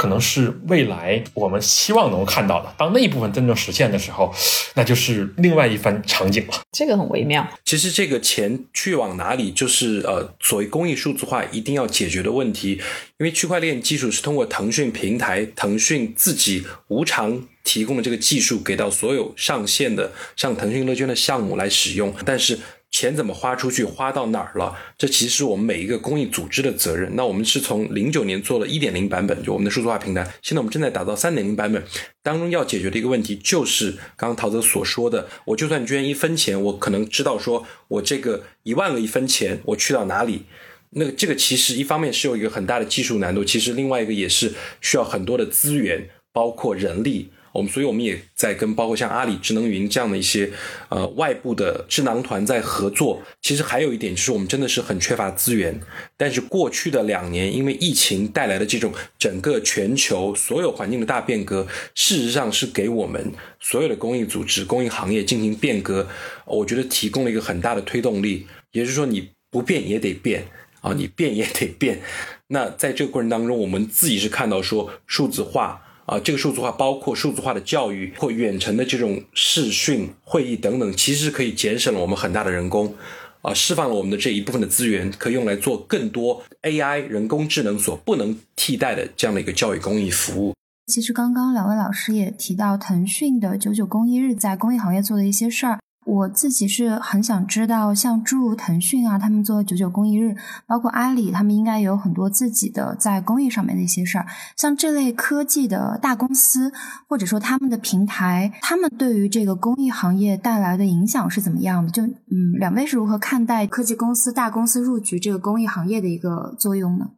[0.00, 2.74] 可能是未来我们希望能够看到的。
[2.78, 4.34] 当那一部分真正实现的时候，
[4.72, 6.54] 那就是另外一番场景了。
[6.72, 7.46] 这个很微妙。
[7.66, 12.80] 其实这个钱去往哪里，就是呃，所谓公益数字化一定要解决的问题。
[13.18, 22.58] 因为区块链技术是通过腾讯平台、腾讯自己无偿提供的这个技术，给到所有上线的像腾讯乐捐的项目来使用，但是。
[22.90, 24.76] 钱怎么花出去，花到哪儿了？
[24.98, 27.14] 这其实是我们每一个公益组织的责任。
[27.14, 30.22] 那我们是从零九年做了一点零版本，就我们的数字化平台。
[30.42, 31.82] 现在我们正在打造三点零版本，
[32.22, 40.42] 当中要解决的一个问题就是刚刚陶泽所说的：我就算捐一分钱，我可能知道说我这个一万个一分钱我去到哪里。
[40.90, 47.30] 那这个其实一方面是有一个很大的技术难度，其实另外一个也是需要很多的资源，包括人力。
[47.52, 50.50] 我们，所以我们也在跟包括像阿里智能云这样的一些
[50.88, 53.20] 呃外部的智囊团在合作。
[53.42, 55.80] 其实还有一点就是，我们真的是很缺乏资源。
[56.16, 66.06] 但是过去的两年，因为疫情带来的这种整个全球所有环境的大变革，事实上是给我们所有的公益组织、公益行业进行变革，
[66.46, 68.46] 我觉得提供了一个很大的推动力。
[68.72, 70.44] 也就是说，你不变也得变
[70.82, 72.00] 啊，你变也得变。
[72.46, 75.82] 那在这个过程当中，我们自己是看到说数字化。
[76.06, 82.94] 啊，这个数字化包括数字化的教育或远程的这种视讯会议等等，其实可以节省了我们很大的人工，
[83.42, 90.54] 啊，释放了我们的这一部分的资源，可以用来做更多 AI 人工智能所不能替代的这样的一个教育公益服务。
[90.86, 95.78] 其实刚刚两位老师也提到腾讯的九九公益日在公益行业做的一些事儿。
[96.06, 100.34] 我自己是很想知道，像诸如腾讯啊，他们做九九公益日，
[100.66, 104.26] 包括阿里，他们应该有很多自己的在公益上面的一些事儿。
[104.56, 106.72] 像这类科技的大公司，
[107.06, 111.90] 或者说他们的平台，他们对于这个公益行业带来的影响是怎么样的？
[111.90, 117.10] 就嗯，两位是如何看待科技公司、大公司入局这个公益行业的一个作用呢？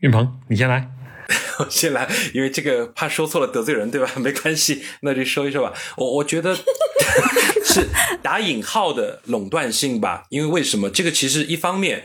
[0.00, 0.88] 运鹏，你先来。
[1.68, 4.10] 先来，因为这个怕说错了得罪人，对吧？
[4.20, 5.72] 没关系，那就说一说吧。
[5.96, 6.54] 我我觉得
[7.64, 7.88] 是
[8.22, 10.24] 打引号的垄断性吧。
[10.30, 10.90] 因为为什么？
[10.90, 12.04] 这个其实一方面，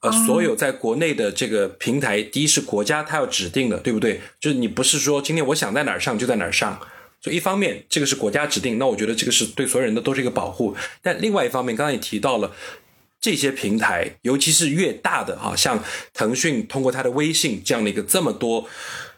[0.00, 4.20] 呃，所有在国内的这个平台，第一是国家它要指定的，对不对？
[4.40, 6.80] 就是你不是说今天我想在哪儿上就在哪儿上。
[7.20, 10.76] 所以一方面，这个是国家指定，那我觉得这个是对所有人的都是一个保护。
[11.02, 12.52] 但另外一方面，刚才也提到了。
[13.20, 18.68] 这些平台，尤其是越大的哈，像腾讯通过它的微信这样的一个这么多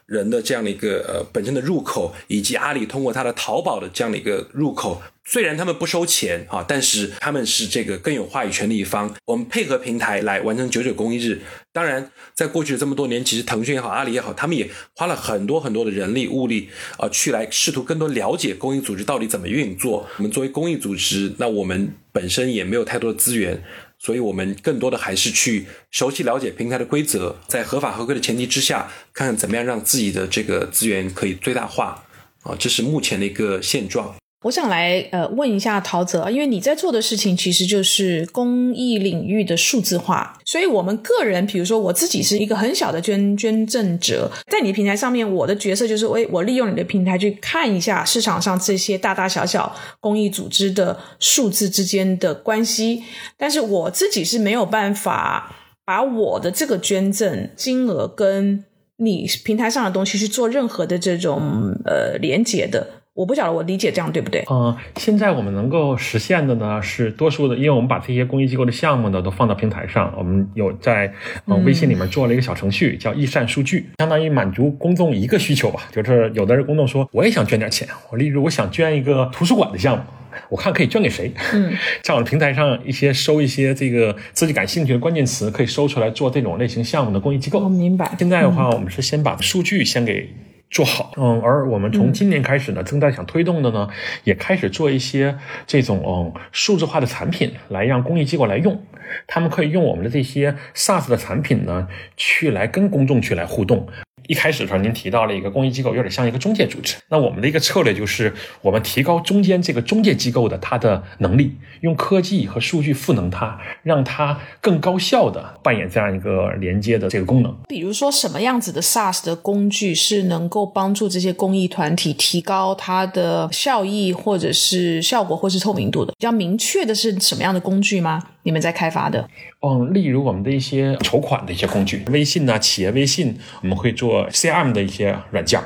[0.06, 9.14] 人的这样的一个呃本身的入口，以及阿里通过它的淘宝的这样的一个入口，虽然他们不收钱啊，但是他们是这个更有话语权的一方。
[9.26, 11.42] 我们配合平台来完成九九公益日。
[11.70, 20.08] 当然，在过去的这么多年，其实腾讯也好，阿里也好，他们也花了很多很多的人力物力啊，去来试图更多了解公益组织到底怎么运作。
[20.16, 23.62] 我们作为公益组织，那我们本身也没有太多的资源。
[23.98, 32.04] 所以，我们更多的还是去熟悉了解平台的规则，在合法合规的前提之下，看看怎么样让自己的这个资源可以最大化
[32.42, 34.14] 啊，这是目前的一个现状。
[34.42, 53.02] 我想来呃问一下陶泽，因为你在做的事情其实就是公益领域的数字化，所以我们个人，比如说我自己是一个很小的捐捐赠者，在你的平台上面，我的角色就是，哎，我利用你的平台去看一下市场上这些大大小小公益组织的数字之间的关系，
[53.36, 58.64] 但是我自己是没有办法把我的这个捐赠金额跟
[58.98, 62.97] 你平台上的东西去做任何的这种呃连接的。
[63.18, 64.44] 我不晓得我理解这样对不对？
[64.48, 71.12] 嗯，现在我们能够实现的呢是多数的，因为我们把这些公益机构的项目呢都放到平台上，我们有在
[71.46, 80.04] 呃微信里面做了一个小程序叫易善数据，相当于满足公众一个需求吧，就是有的人公众说我也想捐点钱，我例如我想捐一个图书馆的项目，
[80.48, 81.32] 我看可以捐给谁？
[81.52, 81.72] 嗯，
[82.04, 87.58] 在我们平台上一些收一些这个自己感兴趣的关键词，可以搜出来做这种类型项目的公益机构。
[87.58, 88.14] 我明白。
[88.16, 90.28] 现在的话，我们是先把数据先给。
[90.70, 93.88] 做好，嗯，而我们从今年开始呢，正在想推动的呢，
[94.24, 98.82] 也开始做一些这种嗯数字化的产品，来让公益机构来用，
[99.26, 103.88] 他们可以用我们的这些 SaaS 的产品呢，去来跟公众去来互动。
[104.28, 106.96] 一开始的时候，您提到了一个公益机构，有点像一个中介组织。
[107.08, 117.56] 那我们的一个策略就是，我们提高中间这个中介机构的它的能力，用科技和数据赋能它，让它更高效的扮演这样一个连接的这个功能。
[117.68, 126.12] 比如说，什么样子的 SaaS 的工具是能够帮助这些公益团体提高它的效益，或者是效果，或是透明度的？
[126.12, 128.22] 比较明确的是什么样的工具吗？
[128.42, 129.28] 你们在开发的？
[129.60, 135.62] 嗯，例如我们的一些筹款的一些工具，微信呐，企业微信，我们会做呃 CRM 的一些软件，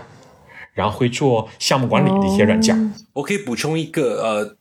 [0.75, 2.95] 然后会做项目管理的一些软件。
[3.13, 4.57] 我可以补充一个呃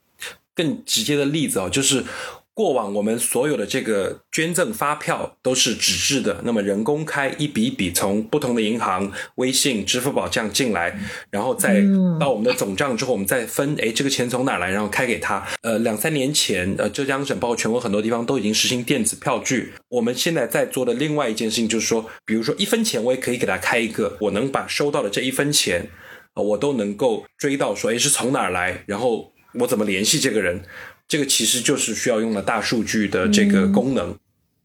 [0.55, 2.05] 更直接的例子啊，就是。
[2.53, 10.99] 过往我们所有的这个捐赠发票都是纸质的，那么人工开一笔一笔从不同的银行、微信、支付宝这样进来，
[11.29, 11.81] 然后再
[12.19, 15.47] 到我们的总账之后，我们再分，哎，这个钱从哪来，然后开给他。
[15.61, 19.73] 呃，两三年前，呃，浙江省包括全国很多地方都已经实行电子票据。
[19.87, 25.87] 我们现在在做的另外一件事情就是说，比如说一分钱我也可以给他开一个，我能把收到的这一分钱，
[26.35, 30.61] 我都能够追到，说哎是从哪儿来，然后我怎么联系这个人。
[31.07, 34.15] 这个其实就是需要用了大数据的这个功能，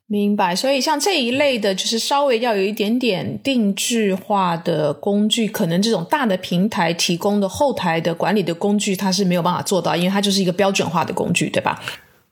[0.06, 0.54] 明白。
[0.54, 11.82] 所以像这一类的，就是稍微要有一点点定制化的工具，可能这种大的平台提供的后台的管理的工具，它是没有办法做到，因为它就是一个标准化的工具，对吧？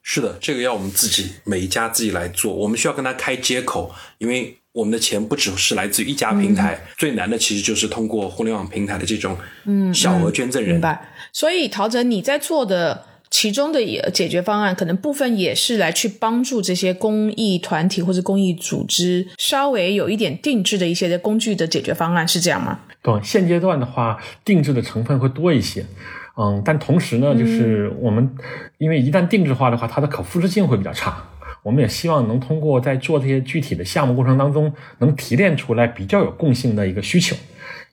[0.00, 10.74] 是的，这个要我们自己每一家自己来做，我们需要跟他开接口，因为我们的钱不只是来自于一家平台，最难的其实就是通过互联网平台的这种嗯小额捐赠人。
[10.74, 11.08] 明白。
[11.34, 13.04] 所以陶喆，你在做的。
[13.30, 13.80] 其中的
[14.12, 22.78] 解决方案，可能部分也是来去帮助这些公益团体或者公益组织，稍微有一点定制的一些的工具的解决方案，是这样吗？
[23.02, 25.84] 对，现阶段的话，定制的成分会多一些，
[26.36, 28.30] 嗯，但同时呢，就是我们
[28.78, 31.20] 因为一旦定制化的话，它的可复制性会比较差，
[31.64, 37.34] 我们也希望能通过在做这些具体的项目过程当中，能提炼出来比较有共性的一个需求。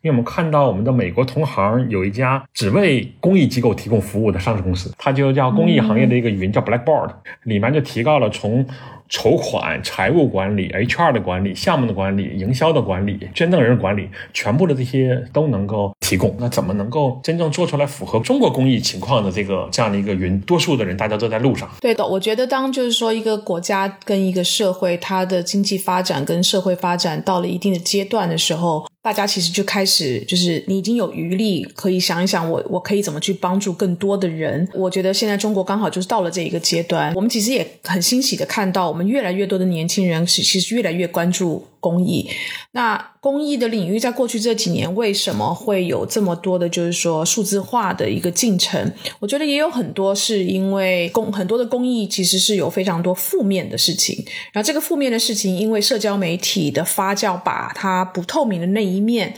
[0.01, 7.11] 因为我们看到我们的美国同行有一家只为公益机构提供服务的上市公司，它就叫公益行业的一个云，叫 Blackboard，
[7.43, 8.65] 里面就提到了从。
[9.11, 16.33] 筹款、财务管理、HR 的管理、项目的管理、营销的管理、捐赠人管理，全部的这些都能够提供。
[16.39, 20.39] 那怎么能够真正做出来符合中国公益情况的这个这样的一个云？
[20.41, 21.69] 多数的人大家都在路上。
[21.81, 28.85] 对的，我觉得当就是说一个国家跟一个社会，它的经济发展跟社会发展到了一定的阶段的时候。
[29.03, 34.67] 大家其实就开始，就是你已经有余力可以想一想，我我可以怎么去帮助更多的人。
[34.75, 41.67] 我觉得现在中国刚好就是到了这一个阶段，我们其实也很欣喜的看到，我们越来越多的年轻人是其实越来越关注。
[41.81, 42.29] 公益，
[42.73, 48.93] 那公益的领域在过去这几年为什么会有这么多的，就是说数字化的一个进程？
[49.17, 54.23] 我觉得也有很多是因为公很多的公益其实是有非常多负面的事情，
[54.53, 59.33] 然后这个负面的事情因为社交媒体的发酵，把它不透明的那一面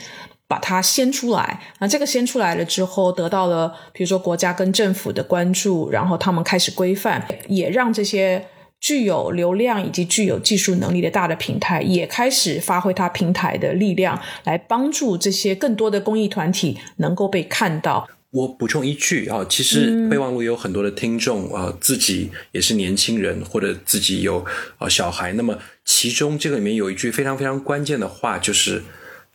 [0.45, 8.45] 把它掀出来，那这个掀出来了之后，得到了比如说国家跟政府的关注，然后他们开始规范，也让这些。
[8.83, 18.09] 具有流量以及具有技术能力的大的平台，也开始发挥它平台的力量，来帮助这些更多的公益团体能够被看到。
[18.31, 24.45] 我补充一句啊，其实备忘录有很多的听众啊，自己也是年轻人，或者自己有
[24.77, 25.31] 啊小孩。
[25.31, 28.83] 那么其中这个里面有一句非常非常关键的话，就是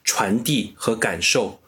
[0.04, 1.58] 传递和感受。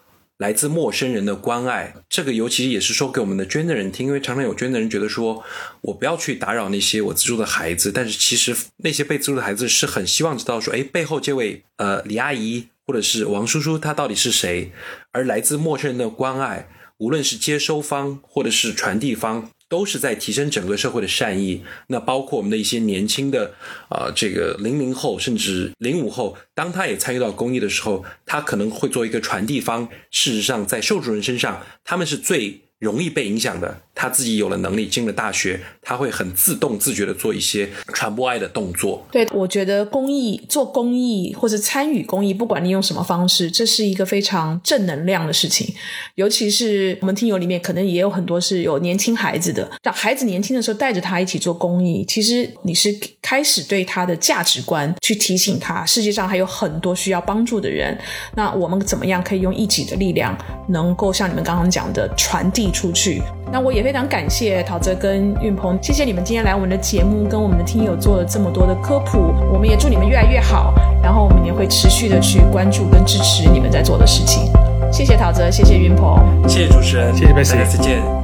[0.41, 5.45] 来自陌生人的关爱，这个尤其也是说给我们的捐的人听，因为常常有捐的人觉得说，
[5.82, 14.72] 我不要去打扰那些我资助的孩子，但是其实那些被资助的孩子是很希望知道说，哎，背后这位呃李阿姨或者是王叔叔他到底是谁？
[15.12, 19.51] 而来自陌生人的关爱，无论是接收方或者是传递方。
[19.70, 21.62] 都是在提升整个社会的善意。
[21.86, 23.54] 那包括我们的一些年轻的
[23.88, 29.88] 啊，这个零零后甚至零五后，当他也参与到公益的时候，他可能会做一个传递方。
[30.10, 32.60] 事实上，在受助人身上，他们是最。
[32.80, 39.07] 容易被影响的，他自己有了能力，进了大学，他会很自动自觉的做一些传播爱的动作。
[39.12, 45.74] 对，我觉得公益做公益或者参与公益，不管你用什么方式，这是一个非常正能量的事情。
[46.14, 57.94] 尤其是我们听友里面，可能也有很多是有年轻孩子的，让孩子年轻的时候带着他一起做公益，其实你是开始对他的价值观去提醒他，世界上还有很多需要帮助的人。
[58.34, 60.34] 那我们怎么样可以用一己的力量，
[60.70, 62.70] 能够像你们刚刚讲的传递？
[62.70, 63.20] 出去，
[63.53, 70.72] 那我也会非常感谢陶喆跟运鹏，谢谢你们今天来我们的节目，跟我们的听友做了这么多的科普，我们也祝你们越来越好，
[71.03, 74.49] 然后我们也会持续的去关注跟支持你们在做的事情。
[74.93, 78.19] 谢谢陶喆，谢谢云鹏，谢谢主持人，谢谢贝斯，再见。